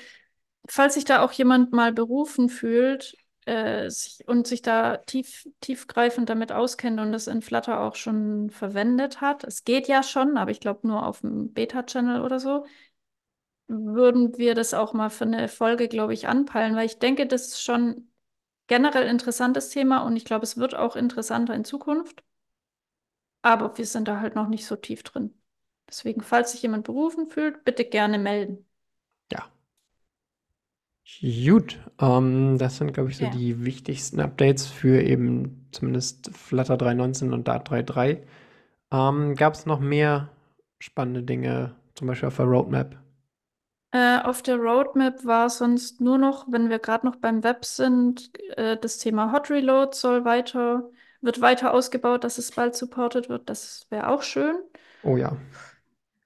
falls 0.70 0.96
sich 0.96 1.06
da 1.06 1.22
auch 1.24 1.32
jemand 1.34 1.74
mal 1.74 1.94
berufen 1.94 2.50
fühlt 2.50 3.16
äh, 3.46 3.90
sich, 3.90 4.28
und 4.28 4.48
sich 4.48 4.62
da 4.62 4.98
tief, 4.98 5.48
tiefgreifend 5.62 6.30
damit 6.30 6.52
auskennt 6.52 7.00
und 7.00 7.12
das 7.12 7.28
in 7.28 7.42
Flutter 7.42 7.80
auch 7.82 7.96
schon 7.96 8.50
verwendet 8.50 9.22
hat, 9.22 9.44
es 9.44 9.64
geht 9.64 9.88
ja 9.88 10.04
schon, 10.04 10.38
aber 10.38 10.52
ich 10.52 10.60
glaube 10.60 10.88
nur 10.88 11.06
auf 11.06 11.22
dem 11.22 11.54
Beta-Channel 11.54 12.22
oder 12.22 12.40
so, 12.40 12.66
würden 13.68 14.38
wir 14.38 14.56
das 14.56 14.74
auch 14.74 14.94
mal 14.94 15.10
für 15.10 15.26
eine 15.26 15.48
Folge, 15.48 15.88
glaube 15.88 16.14
ich, 16.14 16.28
anpeilen, 16.28 16.76
weil 16.76 16.86
ich 16.86 17.00
denke, 17.00 17.28
das 17.28 17.48
ist 17.48 17.62
schon 17.64 18.10
generell 18.68 19.08
interessantes 19.08 19.70
Thema 19.70 20.00
und 20.06 20.16
ich 20.16 20.26
glaube, 20.26 20.44
es 20.44 20.58
wird 20.58 20.76
auch 20.76 20.96
interessanter 20.96 21.54
in 21.56 21.66
Zukunft. 21.66 22.24
Aber 23.42 23.78
wir 23.78 23.86
sind 23.86 24.08
da 24.08 24.20
halt 24.20 24.36
noch 24.36 24.48
nicht 24.48 24.66
so 24.66 24.76
tief 24.76 25.04
drin. 25.04 25.40
Deswegen, 25.88 26.22
falls 26.22 26.52
sich 26.52 26.62
jemand 26.64 26.86
berufen 26.86 27.30
fühlt, 27.30 27.64
bitte 27.64 27.86
gerne 27.86 28.18
melden. 28.18 28.68
Ja. 29.32 29.52
Gut, 31.22 31.80
ähm, 32.00 32.58
das 32.58 32.78
sind, 32.78 32.94
glaube 32.94 33.12
ich, 33.12 33.18
so 33.18 33.26
Ja. 33.26 33.28
die 33.28 33.64
wichtigsten 33.64 34.20
Updates 34.20 34.66
für 34.68 35.02
eben 35.02 35.68
zumindest 35.72 36.32
Flutter 36.36 36.78
3.19 36.78 37.32
und 37.34 37.48
Dart 37.48 37.70
3.3. 37.70 38.24
Ähm, 38.92 39.36
Gab 39.36 39.54
es 39.54 39.66
noch 39.68 39.80
mehr 39.80 40.30
spannende 40.80 41.24
Dinge, 41.24 41.76
zum 41.96 42.08
Beispiel 42.08 42.28
auf 42.28 42.38
der 42.38 42.46
Roadmap? 42.46 42.98
Äh, 43.92 44.20
auf 44.22 44.42
der 44.44 44.58
Roadmap 44.58 45.24
war 45.26 45.50
sonst 45.50 46.02
nur 46.02 46.18
noch, 46.18 46.46
wenn 46.52 46.70
wir 46.70 46.80
gerade 46.80 47.06
noch 47.06 47.16
beim 47.18 47.44
Web 47.44 47.64
sind, 47.66 48.32
äh, 48.58 48.78
das 48.78 48.98
Thema 48.98 49.32
Hot 49.32 49.50
Reload 49.50 49.96
soll 49.96 50.26
weiter, 50.26 50.90
wird 51.22 51.40
weiter 51.42 51.74
ausgebaut, 51.74 52.24
dass 52.24 52.38
es 52.38 52.52
bald 52.52 52.76
supported 52.76 53.30
wird. 53.30 53.50
Das 53.50 53.88
wäre 53.90 54.10
auch 54.10 54.22
schön. 54.24 54.56
Oh 55.04 55.18
ja. 55.18 55.38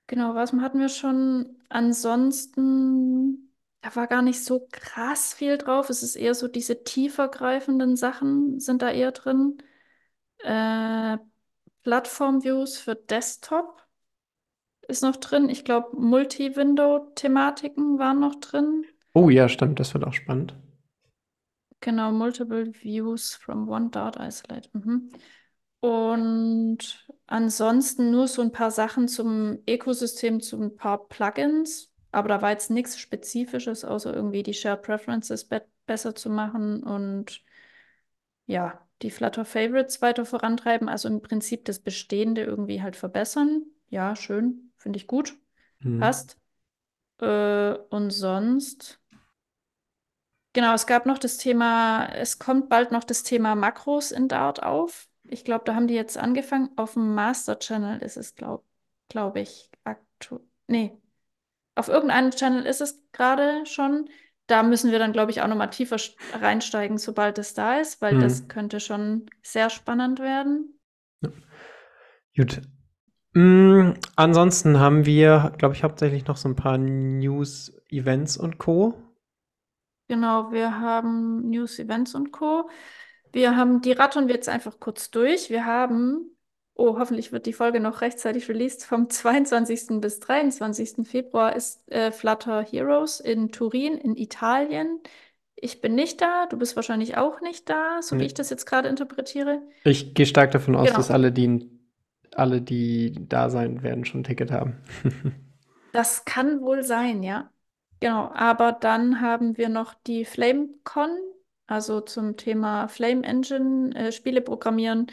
Genau, 0.07 0.33
was 0.35 0.51
hatten 0.53 0.79
wir 0.79 0.89
schon? 0.89 1.55
Ansonsten, 1.69 3.48
da 3.81 3.95
war 3.95 4.07
gar 4.07 4.21
nicht 4.21 4.43
so 4.43 4.67
krass 4.71 5.33
viel 5.33 5.57
drauf. 5.57 5.89
Es 5.89 6.03
ist 6.03 6.15
eher 6.15 6.35
so 6.35 6.47
diese 6.47 6.83
tiefergreifenden 6.83 7.95
Sachen 7.95 8.59
sind 8.59 8.81
da 8.81 8.91
eher 8.91 9.11
drin. 9.11 9.57
Äh, 10.39 11.17
Plattform-Views 11.83 12.77
für 12.77 12.95
Desktop 12.95 13.81
ist 14.87 15.03
noch 15.03 15.15
drin. 15.15 15.49
Ich 15.49 15.63
glaube, 15.63 15.95
Multi-Window-Thematiken 15.97 17.99
waren 17.99 18.19
noch 18.19 18.35
drin. 18.35 18.85
Oh 19.13 19.29
ja, 19.29 19.47
stimmt, 19.47 19.79
das 19.79 19.93
wird 19.93 20.03
auch 20.03 20.13
spannend. 20.13 20.55
Genau, 21.79 22.11
Multiple 22.11 22.73
Views 22.73 23.35
from 23.35 23.69
one 23.69 23.89
Dart 23.89 24.17
Isolate. 24.19 24.69
Mhm. 24.73 25.11
Und 25.79 27.07
ansonsten 27.27 28.11
nur 28.11 28.27
so 28.27 28.41
ein 28.41 28.51
paar 28.51 28.71
Sachen 28.71 29.07
zum 29.07 29.59
Ökosystem, 29.67 30.41
zu 30.41 30.61
ein 30.61 30.75
paar 30.75 31.07
Plugins. 31.07 31.88
Aber 32.11 32.27
da 32.27 32.41
war 32.41 32.51
jetzt 32.51 32.71
nichts 32.71 32.97
Spezifisches, 32.99 33.85
außer 33.85 34.13
irgendwie 34.13 34.43
die 34.43 34.53
Shared 34.53 34.81
Preferences 34.81 35.45
be 35.45 35.65
besser 35.85 36.13
zu 36.13 36.29
machen 36.29 36.83
und 36.83 37.43
ja, 38.45 38.79
die 39.01 39.09
Flutter 39.09 39.43
Favorites 39.43 40.01
weiter 40.03 40.25
vorantreiben. 40.25 40.87
Also 40.87 41.07
im 41.07 41.21
Prinzip 41.21 41.65
das 41.65 41.79
Bestehende 41.79 42.43
irgendwie 42.43 42.81
halt 42.81 42.95
verbessern. 42.95 43.63
Ja, 43.89 44.15
schön, 44.15 44.71
finde 44.77 44.97
ich 44.97 45.07
gut. 45.07 45.35
Mhm. 45.79 45.99
Passt. 45.99 46.37
Äh, 47.21 47.73
und 47.89 48.11
sonst. 48.11 48.99
Genau, 50.53 50.73
es 50.73 50.87
gab 50.87 51.05
noch 51.05 51.19
das 51.19 51.37
Thema, 51.37 52.07
es 52.07 52.39
kommt 52.39 52.69
bald 52.69 52.91
noch 52.91 53.03
das 53.03 53.23
Thema 53.23 53.55
Makros 53.55 54.11
in 54.11 54.27
Dart 54.27 54.63
auf. 54.63 55.07
Ich 55.23 55.45
glaube, 55.45 55.63
da 55.65 55.75
haben 55.75 55.87
die 55.87 55.93
jetzt 55.93 56.17
angefangen. 56.17 56.69
Auf 56.75 56.93
dem 56.93 57.13
Master 57.13 57.59
Channel 57.59 58.01
ist 58.01 58.17
es, 58.17 58.35
glaube 58.35 58.63
glaub 59.09 59.35
ich, 59.35 59.69
aktuell. 59.83 60.41
Nee, 60.67 60.98
auf 61.79 61.87
irgendeinem 61.89 62.31
Channel 62.31 62.65
ist 62.65 62.81
es 62.81 63.03
gerade 63.13 63.65
schon. 63.65 64.09
Da 64.47 64.63
müssen 64.63 64.91
wir 64.91 64.99
dann, 64.99 65.13
glaube 65.13 65.31
ich, 65.31 65.41
auch 65.41 65.47
nochmal 65.47 65.69
tiefer 65.69 65.97
reinsteigen, 66.33 66.97
sobald 66.97 67.37
es 67.39 67.53
da 67.53 67.77
ist, 67.79 68.01
weil 68.01 68.17
Mhm. 68.17 68.19
das 68.19 68.47
könnte 68.47 68.79
schon 68.79 69.27
sehr 69.43 69.69
spannend 69.69 70.19
werden. 70.19 70.79
Ja. 71.21 71.29
Gut. 72.35 72.61
Mm, 73.35 73.93
ansonsten 74.15 74.79
haben 74.79 75.05
wir, 75.05 75.53
glaube 75.57 75.75
ich, 75.75 75.83
hauptsächlich 75.83 76.27
noch 76.27 76.37
so 76.37 76.49
ein 76.49 76.55
paar 76.55 76.77
News, 76.77 77.73
Events 77.89 78.37
und 78.37 78.57
Co. 78.59 78.95
Genau, 80.07 80.51
wir 80.51 80.79
haben 80.79 81.49
News, 81.49 81.77
Events 81.79 82.15
und 82.15 82.31
Co. 82.31 82.69
Wir 83.31 83.55
haben, 83.55 83.81
die 83.81 83.91
rattern 83.91 84.27
wir 84.27 84.35
jetzt 84.35 84.49
einfach 84.49 84.79
kurz 84.79 85.11
durch. 85.11 85.49
Wir 85.51 85.65
haben, 85.65 86.35
oh, 86.79 86.97
hoffentlich 86.99 87.31
wird 87.31 87.45
die 87.45 87.53
Folge 87.53 87.79
noch 87.79 88.01
rechtzeitig 88.01 88.49
released. 88.49 88.85
Vom 88.85 89.09
22. 89.09 90.01
bis 90.01 90.19
23. 90.19 91.07
Februar 91.07 91.55
ist 91.55 91.89
äh, 91.91 92.11
Flutter 92.11 92.63
Heroes 92.63 93.19
in 93.19 93.51
Turin 93.51 93.97
in 93.97 94.15
Italien. 94.17 94.99
Ich 95.55 95.81
bin 95.81 95.95
nicht 95.95 96.21
da, 96.21 96.45
du 96.47 96.57
bist 96.57 96.75
wahrscheinlich 96.75 97.17
auch 97.17 97.41
nicht 97.41 97.69
da, 97.69 98.01
so 98.01 98.19
wie 98.19 98.21
Nee. 98.21 98.27
ich 98.27 98.33
das 98.33 98.49
jetzt 98.49 98.65
gerade 98.65 98.89
interpretiere. 98.89 99.61
Ich 99.83 100.13
gehe 100.13 100.25
stark 100.25 100.51
davon 100.51 100.75
aus, 100.75 100.93
Genau. 100.93 100.97
dass 100.97 101.11
alle, 101.11 101.31
die, 101.31 101.69
alle, 102.35 102.61
die 102.61 103.13
da 103.27 103.49
sein 103.49 103.83
werden, 103.83 104.05
schon 104.05 104.21
ein 104.21 104.23
Ticket 104.25 104.51
haben. 104.51 104.77
Das 105.91 106.25
kann 106.25 106.61
wohl 106.61 106.83
sein, 106.83 107.23
ja. 107.23 107.51
Genau, 107.99 108.31
aber 108.33 108.71
dann 108.71 109.21
haben 109.21 109.57
wir 109.57 109.69
noch 109.69 109.93
die 109.95 110.23
FlameCon, 110.25 111.09
also 111.67 112.01
zum 112.01 112.37
Thema 112.37 112.87
Flame 112.87 113.23
Engine, 113.23 113.93
äh, 113.95 114.11
Spiele 114.11 114.41
programmieren 114.41 115.07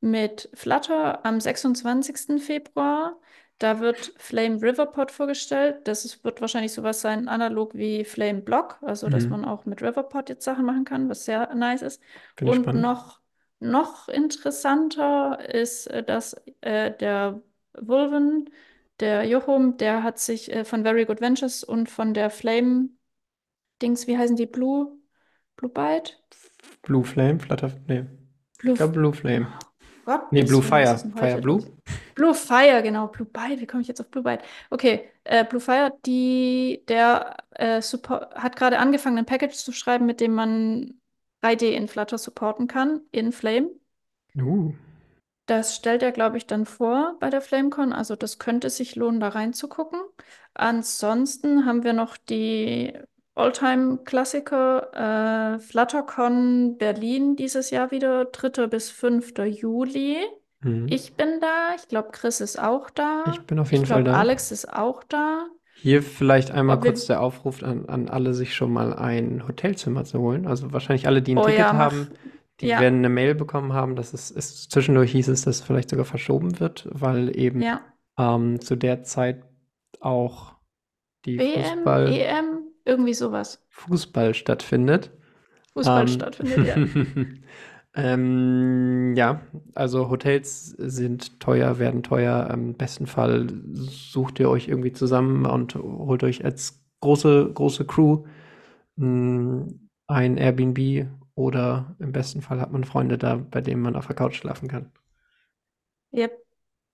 mit 0.00 0.48
Flutter 0.54 1.24
am 1.24 1.40
26. 1.40 2.38
Februar. 2.40 3.18
Da 3.58 3.80
wird 3.80 4.12
Flame 4.18 4.60
Riverpod 4.62 5.10
vorgestellt. 5.10 5.86
Das 5.88 6.04
ist, 6.04 6.22
wird 6.24 6.40
wahrscheinlich 6.42 6.72
sowas 6.72 7.00
sein, 7.00 7.28
analog 7.28 7.74
wie 7.74 8.04
Flame 8.04 8.42
Block, 8.42 8.78
also 8.82 9.08
dass 9.08 9.28
Mhm. 9.28 9.30
man 9.30 9.44
auch 9.46 9.64
mit 9.64 9.82
Riverpod 9.82 10.28
jetzt 10.28 10.44
Sachen 10.44 10.64
machen 10.66 10.84
kann, 10.84 11.08
was 11.08 11.24
sehr 11.24 11.54
nice 11.54 11.82
ist. 11.82 12.02
Ich 12.40 12.54
Und 12.54 12.56
spannend. 12.56 12.74
noch, 12.74 13.20
noch 13.60 14.08
interessanter 14.08 15.38
ist, 15.54 15.86
äh, 15.88 16.02
dass 16.04 16.34
äh, 16.60 16.92
der 16.96 17.42
Vulven, 17.78 18.50
der 19.00 19.24
Jochum, 19.26 19.76
der 19.78 20.02
hat 20.02 20.18
sich 20.18 20.52
äh, 20.52 20.64
von 20.64 20.82
Very 20.82 21.04
Good 21.06 21.20
Ventures 21.22 21.64
und 21.64 21.88
von 21.90 22.12
der 22.14 22.30
Flame 22.30 22.90
Dings, 23.82 24.06
wie 24.06 24.18
heißen 24.18 24.36
die? 24.36 24.46
Blue? 24.46 24.98
Blue 25.56 25.70
Byte? 25.70 26.18
Blue 26.82 27.04
Flame, 27.04 27.38
Flutter, 27.38 27.70
nee, 27.86 28.06
Blue, 28.58 28.74
ich 28.74 28.78
glaube 28.78 28.94
Blue 28.94 29.12
Flame. 29.12 29.48
Gott, 30.06 30.32
Nee, 30.32 30.44
Blue 30.44 30.62
Fire. 30.62 30.96
Fire 31.14 31.38
Blue? 31.38 31.62
Blue 32.14 32.34
Fire, 32.34 32.82
genau. 32.82 33.08
Blue 33.08 33.26
Byte. 33.28 33.60
Wie 33.60 33.66
komme 33.66 33.82
ich 33.82 33.88
jetzt 33.88 34.00
auf 34.00 34.08
Blue 34.10 34.24
Byte? 34.24 34.42
Okay, 34.70 35.10
äh, 35.24 35.44
Blue 35.44 35.60
Fire, 35.60 35.92
die, 36.06 36.82
der 36.88 37.36
äh, 37.50 37.82
support, 37.82 38.34
hat 38.34 38.56
gerade 38.56 38.78
angefangen, 38.78 39.18
ein 39.18 39.26
Package 39.26 39.54
zu 39.56 39.72
schreiben, 39.72 40.06
mit 40.06 40.20
dem 40.20 40.32
man 40.34 41.00
3D 41.42 41.72
in 41.74 41.88
Flutter 41.88 42.18
supporten 42.18 42.68
kann, 42.68 43.02
in 43.12 43.32
Flame. 43.32 43.70
Uh, 44.38 44.72
Das 45.46 45.76
stellt 45.76 46.02
er, 46.02 46.12
glaube 46.12 46.38
ich, 46.38 46.46
dann 46.46 46.66
vor 46.66 47.16
bei 47.20 47.30
der 47.30 47.40
FlameCon. 47.40 47.92
Also 47.92 48.16
das 48.16 48.38
könnte 48.38 48.68
sich 48.70 48.96
lohnen, 48.96 49.20
da 49.20 49.28
reinzugucken. 49.28 50.00
Ansonsten 50.54 51.66
haben 51.66 51.84
wir 51.84 51.92
noch 51.92 52.16
die 52.16 52.92
Alltime-Klassiker 53.36 55.54
äh, 55.54 55.58
FlutterCon 55.60 56.76
Berlin 56.78 57.36
dieses 57.36 57.70
Jahr 57.70 57.90
wieder, 57.90 58.26
3. 58.26 58.66
bis 58.66 58.90
5. 58.90 59.32
Juli. 59.46 60.16
mhm. 60.60 60.86
Ich 60.90 61.14
bin 61.14 61.40
da. 61.40 61.74
Ich 61.76 61.88
glaube, 61.88 62.08
Chris 62.12 62.40
ist 62.40 62.58
auch 62.58 62.90
da. 62.90 63.24
Ich 63.32 63.40
bin 63.42 63.58
auf 63.58 63.68
Ich 63.68 63.72
jeden 63.72 63.86
Fall 63.86 64.02
glaube, 64.02 64.14
da. 64.16 64.20
Alex 64.20 64.52
ist 64.52 64.72
auch 64.72 65.02
da. 65.04 65.46
Hier 65.74 66.02
vielleicht 66.02 66.50
einmal 66.50 66.76
Aber 66.78 66.86
kurz 66.86 67.06
der 67.06 67.20
Aufruf 67.20 67.62
an, 67.62 67.86
an 67.86 68.08
alle, 68.08 68.32
sich 68.32 68.54
schon 68.54 68.72
mal 68.72 68.94
ein 68.94 69.46
Hotelzimmer 69.46 70.04
zu 70.04 70.20
holen. 70.20 70.46
Also 70.46 70.72
wahrscheinlich 70.72 71.06
alle, 71.06 71.20
die 71.20 71.34
ein 71.34 71.38
Oh 71.38 71.42
Ticket 71.44 71.58
ja, 71.58 71.72
haben, 71.74 72.08
die 72.60 72.68
ja. 72.68 72.80
werden 72.80 73.00
eine 73.00 73.10
Mail 73.10 73.34
bekommen 73.34 73.74
haben, 73.74 73.94
dass 73.94 74.14
es, 74.14 74.30
es 74.30 74.68
zwischendurch 74.70 75.12
hieß 75.12 75.28
es, 75.28 75.42
dass 75.42 75.56
es 75.56 75.62
vielleicht 75.62 75.90
sogar 75.90 76.06
verschoben 76.06 76.58
wird, 76.60 76.88
weil 76.90 77.36
eben 77.38 77.60
Ja. 77.60 77.80
ähm, 78.18 78.58
zu 78.62 78.74
der 78.76 79.02
Zeit 79.02 79.42
auch 80.00 80.54
die 81.26 81.38
WM, 81.38 81.62
Fußball, 81.78 82.08
EM, 82.08 82.55
irgendwie 82.86 83.14
sowas. 83.14 83.62
Fußball 83.68 84.34
stattfindet. 84.34 85.10
Fußball 85.74 86.08
Ähm, 86.08 86.08
stattfindet, 86.08 86.64
ja. 86.64 86.80
ähm, 87.94 89.14
ja, 89.16 89.42
also 89.74 90.10
Hotels 90.10 90.68
sind 90.78 91.40
teuer, 91.40 91.78
werden 91.78 92.02
teuer. 92.02 92.50
Im 92.52 92.74
besten 92.74 93.06
Fall 93.06 93.48
sucht 93.74 94.40
ihr 94.40 94.50
euch 94.50 94.68
irgendwie 94.68 94.92
zusammen 94.92 95.46
und 95.46 95.74
holt 95.76 96.24
euch 96.24 96.44
als 96.44 96.82
große, 97.00 97.50
große 97.54 97.86
Crew 97.86 98.24
mh, 98.96 99.66
ein 100.08 100.38
Airbnb 100.38 101.08
oder 101.36 101.96
im 102.00 102.12
besten 102.12 102.42
Fall 102.42 102.60
hat 102.60 102.72
man 102.72 102.84
Freunde 102.84 103.18
da, 103.18 103.36
bei 103.36 103.60
denen 103.62 103.82
man 103.82 103.96
auf 103.96 104.06
der 104.08 104.16
Couch 104.16 104.36
schlafen 104.36 104.68
kann. 104.68 104.92
Yep, 106.12 106.38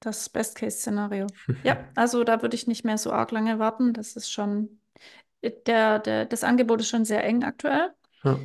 das 0.00 0.28
Best-Case-Szenario. 0.28 1.32
Ja, 1.62 1.78
also 1.94 2.24
da 2.24 2.42
würde 2.42 2.56
ich 2.56 2.66
nicht 2.66 2.84
mehr 2.84 2.98
so 2.98 3.12
arg 3.12 3.30
lange 3.32 3.58
warten. 3.58 3.92
Das 3.94 4.16
ist 4.16 4.30
schon, 4.30 4.80
der, 5.66 5.98
der, 5.98 6.24
das 6.24 6.44
Angebot 6.44 6.80
ist 6.80 6.88
schon 6.88 7.04
sehr 7.04 7.24
eng 7.24 7.44
aktuell. 7.44 7.90
Ja. 8.24 8.38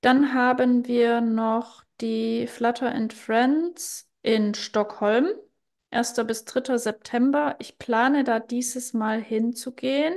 Dann 0.00 0.34
haben 0.34 0.86
wir 0.86 1.20
noch 1.20 1.84
die 2.00 2.46
Flutter 2.46 2.92
and 2.94 3.12
Friends 3.12 4.08
in 4.22 4.54
Stockholm. 4.54 5.26
1. 5.90 6.14
bis 6.26 6.44
3. 6.44 6.76
September. 6.76 7.56
Ich 7.58 7.78
plane 7.78 8.24
da 8.24 8.38
dieses 8.40 8.92
Mal 8.92 9.20
hinzugehen. 9.20 10.14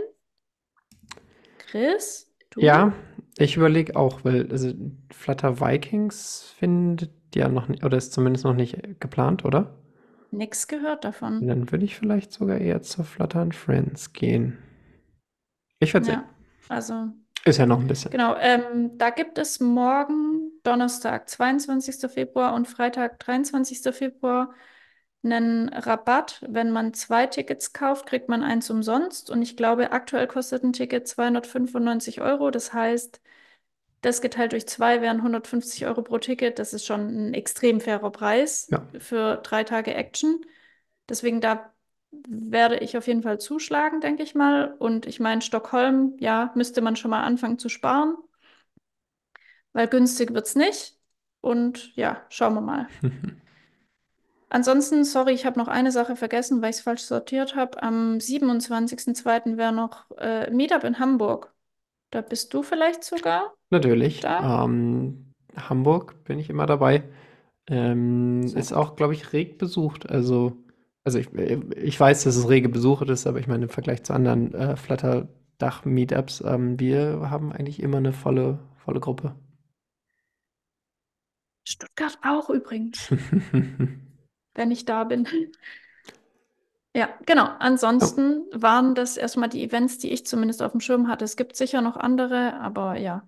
Chris, 1.59 2.31
du? 2.49 2.61
Ja, 2.61 2.93
ich 3.37 3.55
überlege 3.55 3.95
auch, 3.95 4.23
weil 4.25 4.51
also 4.51 4.73
Flutter 5.11 5.61
Vikings 5.61 6.53
findet 6.57 7.11
ja 7.35 7.47
noch 7.47 7.67
nicht, 7.67 7.83
oder 7.83 7.97
ist 7.97 8.11
zumindest 8.11 8.45
noch 8.45 8.55
nicht 8.55 8.99
geplant, 8.99 9.45
oder? 9.45 9.75
Nix 10.31 10.67
gehört 10.67 11.03
davon. 11.03 11.47
Dann 11.47 11.71
würde 11.71 11.85
ich 11.85 11.95
vielleicht 11.95 12.31
sogar 12.31 12.57
eher 12.57 12.81
zur 12.81 13.05
Flutter 13.05 13.39
and 13.39 13.55
Friends 13.55 14.13
gehen. 14.13 14.57
Ich 15.79 15.91
sehen. 15.91 16.05
Ja, 16.05 16.29
also 16.67 17.07
Ist 17.45 17.57
ja 17.57 17.65
noch 17.65 17.79
ein 17.79 17.87
bisschen. 17.87 18.11
Genau, 18.11 18.35
ähm, 18.37 18.97
da 18.97 19.09
gibt 19.11 19.37
es 19.37 19.59
morgen 19.59 20.51
Donnerstag, 20.63 21.29
22. 21.29 22.09
Februar 22.09 22.53
und 22.53 22.67
Freitag, 22.67 23.19
23. 23.19 23.93
Februar, 23.93 24.53
einen 25.23 25.69
Rabatt. 25.69 26.43
Wenn 26.47 26.71
man 26.71 26.93
zwei 26.93 27.27
Tickets 27.27 27.73
kauft, 27.73 28.05
kriegt 28.05 28.29
man 28.29 28.43
eins 28.43 28.69
umsonst. 28.69 29.29
Und 29.29 29.41
ich 29.41 29.55
glaube, 29.55 29.91
aktuell 29.91 30.27
kostet 30.27 30.63
ein 30.63 30.73
Ticket 30.73 31.07
295 31.07 32.21
Euro. 32.21 32.51
Das 32.51 32.73
heißt, 32.73 33.21
das 34.01 34.21
geteilt 34.21 34.51
durch 34.53 34.67
zwei 34.67 35.01
wären 35.01 35.17
150 35.21 35.85
Euro 35.85 36.01
pro 36.01 36.17
Ticket. 36.19 36.59
Das 36.59 36.73
ist 36.73 36.85
schon 36.85 37.29
ein 37.29 37.33
extrem 37.33 37.79
fairer 37.81 38.11
Preis 38.11 38.67
Ja. 38.71 38.85
für 38.99 39.37
drei 39.37 39.63
Tage 39.63 39.93
Action. 39.93 40.41
Deswegen 41.09 41.41
da 41.41 41.73
werde 42.11 42.77
ich 42.77 42.97
auf 42.97 43.07
jeden 43.07 43.23
Fall 43.23 43.39
zuschlagen, 43.39 44.01
denke 44.01 44.23
ich 44.23 44.35
mal. 44.35 44.73
Und 44.79 45.05
ich 45.05 45.19
meine, 45.19 45.41
Stockholm, 45.41 46.13
ja, 46.19 46.51
müsste 46.55 46.81
man 46.81 46.95
schon 46.95 47.11
mal 47.11 47.23
anfangen 47.23 47.59
zu 47.59 47.69
sparen, 47.69 48.15
weil 49.73 49.87
günstig 49.87 50.33
wird 50.33 50.47
es 50.47 50.55
nicht. 50.55 50.97
Und 51.41 51.95
ja, 51.95 52.21
schauen 52.29 52.53
wir 52.55 52.61
mal. 52.61 52.87
Ansonsten, 54.49 55.05
sorry, 55.05 55.33
ich 55.33 55.45
habe 55.45 55.59
noch 55.59 55.67
eine 55.67 55.91
Sache 55.91 56.15
vergessen, 56.15 56.61
weil 56.61 56.71
ich 56.71 56.77
es 56.77 56.81
falsch 56.81 57.03
sortiert 57.03 57.55
habe. 57.55 57.81
Am 57.83 58.19
27.02. 58.19 59.57
wäre 59.57 59.71
noch 59.71 60.09
äh, 60.17 60.49
Meetup 60.49 60.83
in 60.83 60.97
Hamburg. 60.97 61.53
Da 62.09 62.21
bist 62.21 62.51
du 62.55 62.63
vielleicht 62.63 63.03
sogar 63.03 63.53
Natürlich. 63.69 64.21
Ähm, 64.25 65.33
Hamburg 65.55 66.23
bin 66.23 66.39
ich 66.39 66.49
immer 66.49 66.65
dabei. 66.65 67.03
Ähm, 67.67 68.43
ist 68.43 68.73
auch, 68.73 68.95
glaube 68.95 69.13
ich, 69.13 69.33
reg 69.33 69.57
besucht. 69.57 70.09
Also, 70.09 70.57
also 71.09 71.17
ich, 71.17 71.33
ich 71.33 71.99
weiß, 71.99 72.23
dass 72.23 72.35
es 72.35 72.47
rege 72.47 72.69
besucht 72.69 73.09
ist, 73.09 73.25
aber 73.25 73.39
ich 73.39 73.47
meine, 73.47 73.63
im 73.63 73.69
Vergleich 73.69 74.03
zu 74.03 74.13
anderen 74.13 74.53
äh, 74.53 74.75
Flutter-Dach-Meetups, 74.75 76.43
ähm, 76.45 76.79
wir 76.79 77.31
haben 77.31 77.51
eigentlich 77.51 77.81
immer 77.81 77.97
eine 77.97 78.13
volle, 78.13 78.59
volle 78.77 78.99
Gruppe. 78.99 79.35
Stuttgart 81.63 82.19
auch 82.23 82.51
übrigens, 82.51 83.09
wenn 84.53 84.71
ich 84.71 84.85
da 84.85 85.03
bin. 85.03 85.27
Ja, 86.95 87.09
genau. 87.25 87.45
Oh, 87.45 87.55
Ansonsten 87.57 88.45
waren 88.53 88.93
das 88.93 89.17
erstmal 89.17 89.49
die 89.49 89.63
Events, 89.63 89.97
die 89.97 90.11
ich 90.11 90.27
zumindest 90.27 90.61
auf 90.61 90.73
dem 90.73 90.81
Schirm 90.81 91.07
hatte. 91.07 91.25
Es 91.25 91.37
gibt 91.37 91.55
sicher 91.55 91.81
noch 91.81 91.97
andere, 91.97 92.53
aber 92.59 92.97
ja, 92.97 93.27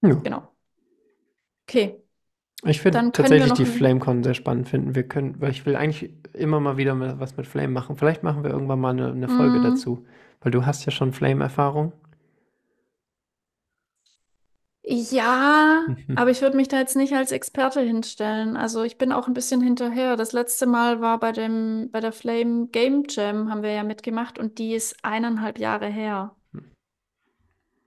ja. 0.00 0.14
genau. 0.14 0.48
Okay, 1.68 2.02
Ich 2.64 2.84
wir 2.84 2.92
tatsächlich 3.12 3.54
die. 3.54 3.64
FlameCon 3.64 4.22
sehr 4.22 4.34
spannend 4.34 4.68
finden. 4.68 4.94
Wir 4.94 5.04
können, 5.04 5.40
weil 5.40 5.50
ich 5.50 5.64
will 5.64 5.76
eigentlich 5.76 6.10
immer 6.34 6.60
mal 6.60 6.76
wieder 6.76 7.18
was 7.18 7.36
mit 7.36 7.46
Flame 7.46 7.68
machen. 7.72 7.96
Vielleicht 7.96 8.22
machen 8.22 8.44
wir 8.44 8.50
irgendwann 8.50 8.80
mal 8.80 8.90
eine, 8.90 9.10
eine 9.12 9.28
Folge 9.28 9.60
Mm, 9.60 9.62
dazu, 9.62 10.06
weil 10.42 10.52
du 10.52 10.66
hast 10.66 10.84
ja 10.84 10.92
schon 10.92 11.12
Flame-Erfahrung. 11.12 11.92
ja, 14.82 15.86
aber 16.14 16.30
ich 16.30 16.40
würde 16.42 16.56
mich 16.56 16.68
da 16.68 16.78
jetzt 16.78 16.96
nicht 16.96 17.12
als 17.14 17.32
Experte 17.32 17.80
hinstellen. 17.80 18.56
Also 18.56 18.82
ich 18.82 18.98
bin 18.98 19.12
auch 19.12 19.26
ein 19.28 19.34
bisschen 19.34 19.60
hinterher. 19.60 20.16
Das 20.16 20.32
letzte 20.32 20.66
Mal 20.66 21.00
war 21.00 21.18
bei 21.20 21.32
dem, 21.32 21.90
bei 21.92 22.00
der 22.00 22.12
Flame 22.12 22.68
Game 22.68 23.04
Jam, 23.08 23.50
haben 23.50 23.62
wir 23.62 23.72
ja 23.72 23.84
mitgemacht 23.84 24.38
und 24.38 24.58
die 24.58 24.74
ist 24.74 24.96
eineinhalb 25.04 25.58
Jahre 25.58 25.86
her. 25.88 26.36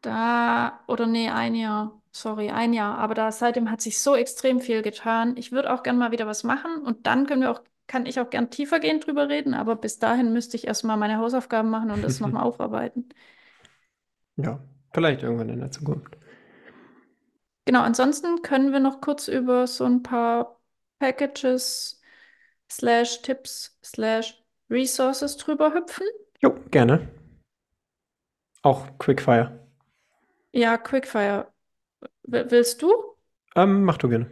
Da, 0.02 0.84
oder 0.88 1.08
nee, 1.08 1.30
ein 1.30 1.56
Jahr. 1.56 2.03
Sorry, 2.15 2.52
ein 2.52 2.73
Jahr. 2.73 2.97
Aber 2.99 3.15
da 3.15 3.32
seitdem 3.32 3.71
hat 3.71 3.82
sich 3.82 3.99
so 3.99 4.15
extrem 4.15 4.62
viel 4.62 4.82
getan. 4.84 5.36
Ich 5.36 5.52
würde 5.52 5.73
auch 5.73 5.82
gern 5.84 5.97
mal 5.97 6.12
wieder 6.12 6.28
was 6.28 6.43
machen 6.43 6.78
und 6.84 7.08
dann 7.08 7.26
können 7.26 7.41
wir 7.41 7.52
auch, 7.52 7.62
kann 7.88 8.06
ich 8.06 8.19
auch 8.19 8.30
gern 8.30 8.52
tiefergehend 8.52 9.08
drüber 9.08 9.30
reden, 9.30 9.54
aber 9.56 9.76
bis 9.76 9.97
dahin 9.99 10.32
müsste 10.32 10.56
ich 10.56 10.67
erstmal 10.67 10.97
meine 10.97 11.17
Hausaufgaben 11.17 11.69
machen 11.69 11.89
und 11.91 12.04
das 12.04 12.19
nochmal 12.19 12.43
aufarbeiten. 12.45 13.10
Ja, 14.38 14.60
vielleicht 14.93 15.23
irgendwann 15.23 15.49
in 15.49 15.60
der 15.60 15.71
Zukunft. 15.71 16.17
Genau, 17.65 17.82
ansonsten 17.82 18.41
können 18.41 18.71
wir 18.73 18.80
noch 18.80 19.02
kurz 19.02 19.28
über 19.28 19.67
so 19.67 19.86
ein 19.86 20.04
paar 20.04 20.60
Packages 20.99 22.02
slash 22.69 23.21
Tipps 23.21 23.80
slash 23.84 24.43
Resources 24.69 25.38
drüber 25.38 25.73
hüpfen. 25.73 26.06
Jo, 26.41 26.56
gerne. 26.71 27.08
Auch 28.62 28.97
Quickfire. 28.97 29.60
Ja, 30.52 30.78
Quickfire. 30.78 31.53
W 32.24 32.46
willst 32.52 32.82
du? 32.82 32.92
Ähm, 33.56 33.84
mach 33.84 33.98
du 33.98 34.10
gerne. 34.10 34.30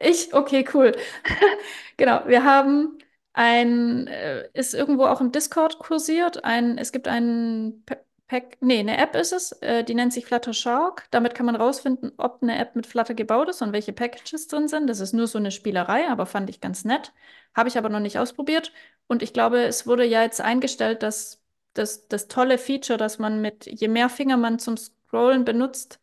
Ich? 0.00 0.32
Okay, 0.34 0.64
cool. 0.74 0.92
Genau, 1.96 2.22
wir 2.26 2.44
haben 2.44 2.98
ein, 3.32 4.06
äh, 4.06 4.48
ist 4.54 4.72
irgendwo 4.74 5.06
auch 5.06 5.20
im 5.20 5.32
Discord 5.32 5.78
kursiert, 5.80 6.44
ein, 6.44 6.78
es 6.78 6.92
gibt 6.92 7.08
ein 7.08 7.82
Pa- 7.86 7.96
Pack, 8.28 8.58
nee, 8.60 8.78
eine 8.80 8.98
App 8.98 9.16
ist 9.16 9.32
es, 9.32 9.52
äh, 9.62 9.82
die 9.84 9.94
nennt 9.94 10.12
sich 10.12 10.26
Flutter 10.26 10.52
Shark. 10.52 11.06
Damit 11.10 11.34
kann 11.34 11.46
man 11.46 11.56
rausfinden, 11.56 12.12
ob 12.18 12.42
eine 12.42 12.58
App 12.58 12.76
mit 12.76 12.86
Flutter 12.86 13.14
gebaut 13.14 13.48
ist 13.48 13.62
und 13.62 13.72
welche 13.72 13.92
Packages 13.94 14.46
drin 14.48 14.68
sind. 14.68 14.86
Das 14.88 15.00
ist 15.00 15.14
nur 15.14 15.26
so 15.26 15.38
eine 15.38 15.50
Spielerei, 15.50 16.08
aber 16.08 16.26
fand 16.26 16.50
ich 16.50 16.60
ganz 16.60 16.84
nett. 16.84 17.12
Habe 17.54 17.68
ich 17.70 17.78
aber 17.78 17.88
noch 17.88 18.00
nicht 18.00 18.18
ausprobiert. 18.18 18.72
Und 19.08 19.22
ich 19.22 19.32
glaube, 19.32 19.62
es 19.64 19.86
wurde 19.86 20.04
ja 20.04 20.22
jetzt 20.22 20.40
eingestellt, 20.42 21.02
dass 21.02 21.42
das, 21.74 22.06
das 22.08 22.28
tolle 22.28 22.58
Feature, 22.58 22.98
dass 22.98 23.18
man 23.18 23.40
mit, 23.40 23.66
je 23.66 23.88
mehr 23.88 24.08
Finger 24.10 24.36
man 24.36 24.58
zum 24.58 24.76
Scrollen 24.76 25.44
benutzt, 25.46 25.98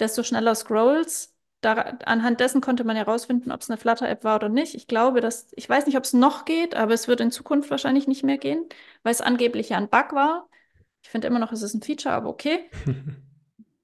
desto 0.00 0.22
schneller 0.22 0.54
Scrolls. 0.54 1.34
Da, 1.62 1.72
anhand 2.04 2.40
dessen 2.40 2.60
konnte 2.60 2.84
man 2.84 2.96
ja 2.96 3.02
rausfinden, 3.04 3.50
ob 3.50 3.60
es 3.62 3.70
eine 3.70 3.78
Flutter-App 3.78 4.24
war 4.24 4.36
oder 4.36 4.48
nicht. 4.48 4.74
Ich 4.74 4.86
glaube, 4.86 5.20
dass, 5.20 5.48
ich 5.56 5.68
weiß 5.68 5.86
nicht, 5.86 5.96
ob 5.96 6.04
es 6.04 6.12
noch 6.12 6.44
geht, 6.44 6.74
aber 6.74 6.94
es 6.94 7.08
wird 7.08 7.20
in 7.20 7.30
Zukunft 7.30 7.70
wahrscheinlich 7.70 8.06
nicht 8.06 8.22
mehr 8.24 8.38
gehen, 8.38 8.64
weil 9.02 9.12
es 9.12 9.20
angeblich 9.22 9.70
ja 9.70 9.78
ein 9.78 9.88
Bug 9.88 10.12
war. 10.12 10.48
Ich 11.02 11.08
finde 11.10 11.28
immer 11.28 11.38
noch, 11.38 11.52
es 11.52 11.62
ist 11.62 11.74
ein 11.74 11.82
Feature, 11.82 12.14
aber 12.14 12.28
okay. 12.28 12.70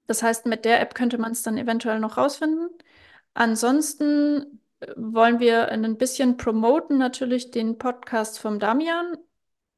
Das 0.07 0.21
heißt, 0.21 0.45
mit 0.45 0.65
der 0.65 0.81
App 0.81 0.95
könnte 0.95 1.17
man 1.17 1.31
es 1.31 1.43
dann 1.43 1.57
eventuell 1.57 1.99
noch 1.99 2.17
rausfinden. 2.17 2.69
Ansonsten 3.33 4.59
äh, 4.81 4.93
wollen 4.95 5.39
wir 5.39 5.69
ein 5.69 5.97
bisschen 5.97 6.37
promoten, 6.37 6.97
natürlich 6.97 7.51
den 7.51 7.77
Podcast 7.77 8.39
vom 8.39 8.59
Damian, 8.59 9.17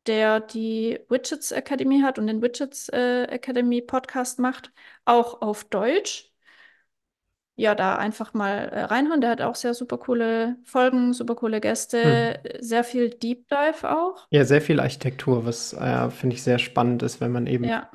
der 0.07 0.39
die 0.39 0.99
Widgets 1.09 1.51
Academy 1.51 2.01
hat 2.01 2.19
und 2.19 2.27
den 2.27 2.41
Widgets 2.41 2.89
äh, 2.89 3.23
Academy 3.25 3.81
Podcast 3.81 4.39
macht, 4.39 4.71
auch 5.05 5.41
auf 5.41 5.63
Deutsch 5.65 6.31
ja, 7.57 7.73
da 7.73 7.95
einfach 7.95 8.33
mal 8.33 8.69
äh, 8.69 8.83
reinhören. 8.83 9.21
Der 9.21 9.29
hat 9.31 9.41
auch 9.41 9.55
sehr 9.55 9.73
super 9.73 9.97
coole 9.97 10.57
Folgen, 10.65 11.13
super 11.13 11.35
coole 11.35 11.57
Hm. 11.57 11.61
Gäste, 11.61 12.39
sehr 12.59 12.83
viel 12.83 13.09
Deep 13.09 13.47
Dive 13.47 13.89
auch. 13.89 14.27
Ja, 14.29 14.43
sehr 14.43 14.61
viel 14.61 14.79
Architektur, 14.79 15.45
was 15.45 15.73
äh, 15.73 16.09
finde 16.09 16.35
ich 16.35 16.43
sehr 16.43 16.59
spannend 16.59 17.03
ist, 17.03 17.21
wenn 17.21 17.31
man 17.31 17.47
eben, 17.47 17.65
Ja, 17.65 17.89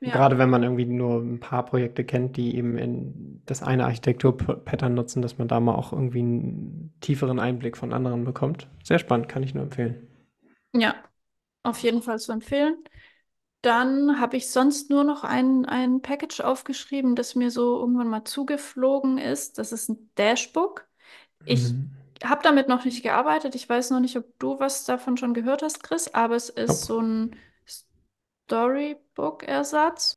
ja, 0.00 0.12
gerade 0.12 0.38
wenn 0.38 0.50
man 0.50 0.62
irgendwie 0.62 0.84
nur 0.84 1.20
ein 1.20 1.40
paar 1.40 1.64
Projekte 1.64 2.04
kennt, 2.04 2.36
die 2.36 2.56
eben 2.56 2.78
in 2.78 3.42
das 3.46 3.62
eine 3.62 3.84
Architektur-Pattern 3.84 4.94
nutzen, 4.94 5.22
dass 5.22 5.38
man 5.38 5.48
da 5.48 5.58
mal 5.58 5.74
auch 5.74 5.92
irgendwie 5.92 6.20
einen 6.20 6.94
tieferen 7.00 7.40
Einblick 7.40 7.76
von 7.76 7.92
anderen 7.92 8.24
bekommt. 8.24 8.68
Sehr 8.84 8.98
spannend, 8.98 9.28
kann 9.28 9.42
ich 9.42 9.54
nur 9.54 9.64
empfehlen. 9.64 10.06
ja, 10.72 10.94
auf 11.64 11.78
jeden 11.80 12.02
Fall 12.02 12.20
zu 12.20 12.32
empfehlen. 12.32 12.78
Dann 13.62 14.20
habe 14.20 14.36
ich 14.36 14.50
sonst 14.50 14.90
nur 14.90 15.04
noch 15.04 15.24
ein, 15.24 15.64
ein 15.66 16.02
Package 16.02 16.40
aufgeschrieben, 16.42 17.16
das 17.16 17.34
mir 17.34 17.50
so 17.50 17.80
irgendwann 17.80 18.08
mal 18.08 18.24
zugeflogen 18.24 19.18
ist. 19.18 19.58
Das 19.58 19.72
ist 19.72 19.88
ein 19.88 20.10
Dashbook. 20.16 20.86
Ich 21.44 21.76
Mhm. 21.76 21.90
habe 22.24 22.42
damit 22.44 22.68
noch 22.68 22.84
nicht 22.84 23.02
gearbeitet. 23.02 23.54
Ich 23.56 23.68
weiß 23.68 23.90
noch 23.90 24.00
nicht, 24.00 24.16
ob 24.18 24.38
du 24.40 24.58
was 24.60 24.84
davon 24.86 25.16
schon 25.18 25.34
gehört 25.34 25.62
hast, 25.62 25.82
Chris, 25.82 26.08
aber 26.14 26.36
es 26.36 26.50
ist 26.50 26.84
Nope. 26.84 26.86
so 26.86 27.00
ein 27.00 27.36
Storybook-Ersatz. 28.48 30.16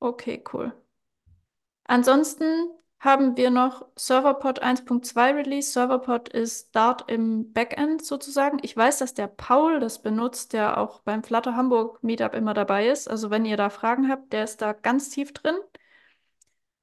Okay, 0.00 0.42
cool. 0.52 0.72
Ansonsten 1.84 2.70
haben 2.98 3.36
wir 3.36 3.50
noch 3.50 3.86
Serverpod 3.96 4.62
1.2 4.62 5.36
Release. 5.36 5.70
Serverpod 5.72 6.28
ist 6.30 6.74
Dart 6.74 7.10
im 7.10 7.52
Backend 7.52 8.04
sozusagen. 8.04 8.58
Ich 8.62 8.76
weiß, 8.76 8.98
dass 8.98 9.14
der 9.14 9.26
Paul 9.28 9.80
das 9.80 10.02
benutzt, 10.02 10.52
der 10.52 10.78
auch 10.78 11.00
beim 11.00 11.22
Flutter 11.22 11.56
Hamburg 11.56 12.02
Meetup 12.02 12.34
immer 12.34 12.54
dabei 12.54 12.88
ist. 12.88 13.08
Also 13.08 13.30
wenn 13.30 13.44
ihr 13.44 13.56
da 13.56 13.70
Fragen 13.70 14.08
habt, 14.10 14.32
der 14.32 14.44
ist 14.44 14.62
da 14.62 14.72
ganz 14.72 15.10
tief 15.10 15.32
drin. 15.32 15.56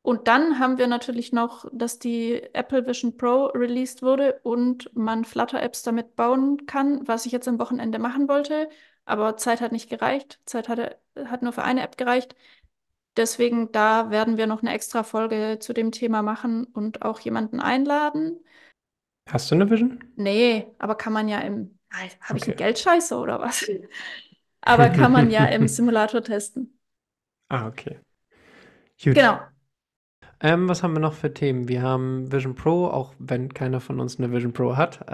Und 0.01 0.27
dann 0.27 0.59
haben 0.59 0.77
wir 0.77 0.87
natürlich 0.87 1.31
noch, 1.31 1.65
dass 1.71 1.97
die 1.97 2.43
Apple 2.53 2.85
Vision 2.85 3.15
Pro 3.15 3.45
released 3.47 4.01
wurde 4.03 4.39
und 4.43 4.93
man 4.95 5.23
Flutter-Apps 5.23 5.81
damit 5.83 6.15
bauen 6.17 6.65
kann, 6.65 7.07
was 7.07 7.25
ich 7.25 7.31
jetzt 7.31 7.47
am 7.47 7.57
Wochenende 7.59 7.99
machen 7.99 8.27
wollte. 8.27 8.69
Aber 9.05 9.37
Zeit 9.37 9.61
hat 9.61 9.71
nicht 9.71 9.89
gereicht. 9.89 10.39
Zeit 10.45 10.67
hatte, 10.67 10.99
hat 11.25 11.41
nur 11.41 11.53
für 11.53 11.63
eine 11.63 11.81
App 11.83 11.97
gereicht. 11.97 12.35
Deswegen, 13.17 13.71
da 13.71 14.09
werden 14.09 14.37
wir 14.37 14.47
noch 14.47 14.61
eine 14.61 14.73
extra 14.73 15.03
Folge 15.03 15.59
zu 15.59 15.73
dem 15.73 15.91
Thema 15.91 16.21
machen 16.23 16.65
und 16.65 17.03
auch 17.03 17.19
jemanden 17.19 17.59
einladen. 17.59 18.39
Hast 19.29 19.51
du 19.51 19.55
eine 19.55 19.69
Vision? 19.69 19.99
Nee, 20.15 20.67
aber 20.79 20.95
kann 20.95 21.13
man 21.13 21.27
ja 21.27 21.39
im. 21.39 21.79
Habe 22.21 22.37
ich 22.39 22.43
Okay. 22.43 22.55
Geldscheiße 22.55 23.15
oder 23.17 23.39
was? 23.39 23.69
Aber 24.65 24.89
kann 24.89 25.11
man 25.11 25.29
ja 25.29 25.45
im 25.45 25.67
Simulator 25.67 26.23
testen. 26.23 26.79
Ah, 27.49 27.67
okay. 27.67 27.99
Gut. 29.03 29.15
Genau. 29.15 29.39
Ähm, 30.39 30.67
was 30.67 30.83
haben 30.83 30.93
wir 30.93 30.99
noch 30.99 31.13
für 31.13 31.33
Themen? 31.33 31.67
Wir 31.67 31.81
haben 31.81 32.31
Vision 32.31 32.55
Pro, 32.55 32.87
auch 32.87 33.13
wenn 33.19 33.53
keiner 33.53 33.79
von 33.79 33.99
uns 33.99 34.17
eine 34.19 34.31
Vision 34.31 34.53
Pro 34.53 34.75
hat. 34.77 35.05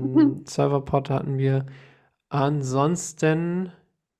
Mhm. 0.00 0.18
Ähm, 0.20 0.44
Serverpod 0.46 1.10
hatten 1.10 1.38
wir. 1.38 1.66
Ansonsten, 2.30 3.72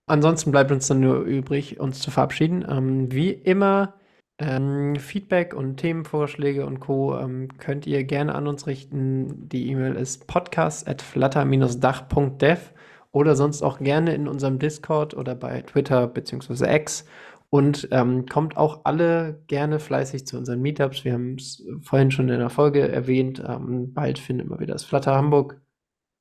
ansonsten 0.06 0.50
bleibt 0.50 0.72
uns 0.72 0.86
dann 0.86 1.00
nur 1.00 1.20
übrig, 1.22 1.80
uns 1.80 2.00
zu 2.00 2.10
verabschieden. 2.10 2.64
Ähm, 2.68 3.12
wie 3.12 3.30
immer 3.32 3.94
Ähm, 4.38 4.96
Feedback 4.96 5.54
und 5.54 5.76
Themenvorschläge 5.76 6.66
und 6.66 6.80
Co. 6.80 7.16
Ähm, 7.18 7.48
könnt 7.58 7.86
ihr 7.86 8.02
gerne 8.04 8.34
an 8.34 8.46
uns 8.48 8.66
richten. 8.66 9.48
Die 9.48 9.68
E-Mail 9.70 9.94
ist 9.94 10.26
podcast.flutter-dach.dev 10.26 12.72
oder 13.12 13.36
sonst 13.36 13.62
auch 13.62 13.78
gerne 13.78 14.14
in 14.14 14.26
unserem 14.28 14.58
Discord 14.58 15.14
oder 15.14 15.34
bei 15.36 15.62
Twitter 15.62 16.06
bzw. 16.08 16.74
X. 16.76 17.04
Und 17.50 17.88
ähm, 17.92 18.26
kommt 18.26 18.56
auch 18.56 18.80
alle 18.84 19.40
gerne 19.46 19.78
fleißig 19.78 20.26
zu 20.26 20.36
unseren 20.36 20.60
Meetups. 20.60 21.04
Wir 21.04 21.12
haben 21.12 21.36
es 21.36 21.64
vorhin 21.82 22.10
schon 22.10 22.28
in 22.28 22.40
der 22.40 22.50
Folge 22.50 22.88
erwähnt. 22.88 23.40
Ähm, 23.46 23.94
bald 23.94 24.18
findet 24.18 24.48
mal 24.48 24.58
wieder 24.58 24.72
das 24.74 24.82
Flutter 24.84 25.14
Hamburg, 25.14 25.60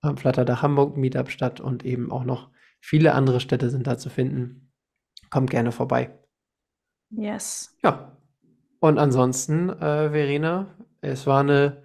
äh, 0.03 0.15
Flutterdach 0.15 0.61
Hamburg 0.61 0.95
Meetup 0.97 1.31
statt 1.31 1.59
und 1.59 1.83
eben 1.85 2.11
auch 2.11 2.23
noch 2.25 2.49
viele 2.83 3.13
andere 3.13 3.39
Städte 3.39 3.69
sind 3.69 3.87
da 3.87 3.97
zu 3.97 4.09
finden. 4.09 4.69
Kommt 5.29 5.49
gerne 5.49 5.71
vorbei. 5.71 6.11
Yes. 7.09 7.75
Ja. 7.81 8.17
Und 8.79 8.97
ansonsten, 8.99 9.69
äh, 9.69 10.11
Verena, 10.11 10.75
es 11.01 11.25
war 11.25 11.39
eine 11.39 11.83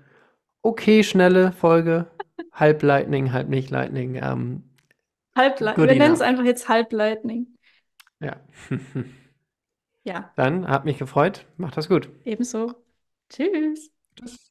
okay 0.62 1.04
schnelle 1.04 1.52
Folge. 1.52 2.10
halb 2.52 2.82
Lightning, 2.82 3.32
halb 3.32 3.48
nicht 3.48 3.70
Lightning. 3.70 4.16
Ähm, 4.16 4.64
Halb 5.36 5.60
Wir 5.60 5.86
nennen 5.86 6.14
es 6.14 6.20
einfach 6.20 6.44
jetzt 6.44 6.68
Halb 6.68 6.92
Lightning. 6.92 7.46
Ja. 8.18 8.40
ja. 10.04 10.32
Dann 10.34 10.66
hat 10.66 10.84
mich 10.84 10.98
gefreut. 10.98 11.46
Macht 11.56 11.76
das 11.76 11.88
gut. 11.88 12.10
Ebenso. 12.24 12.74
Tschüss. 13.28 13.92
Tschüss. 14.16 14.47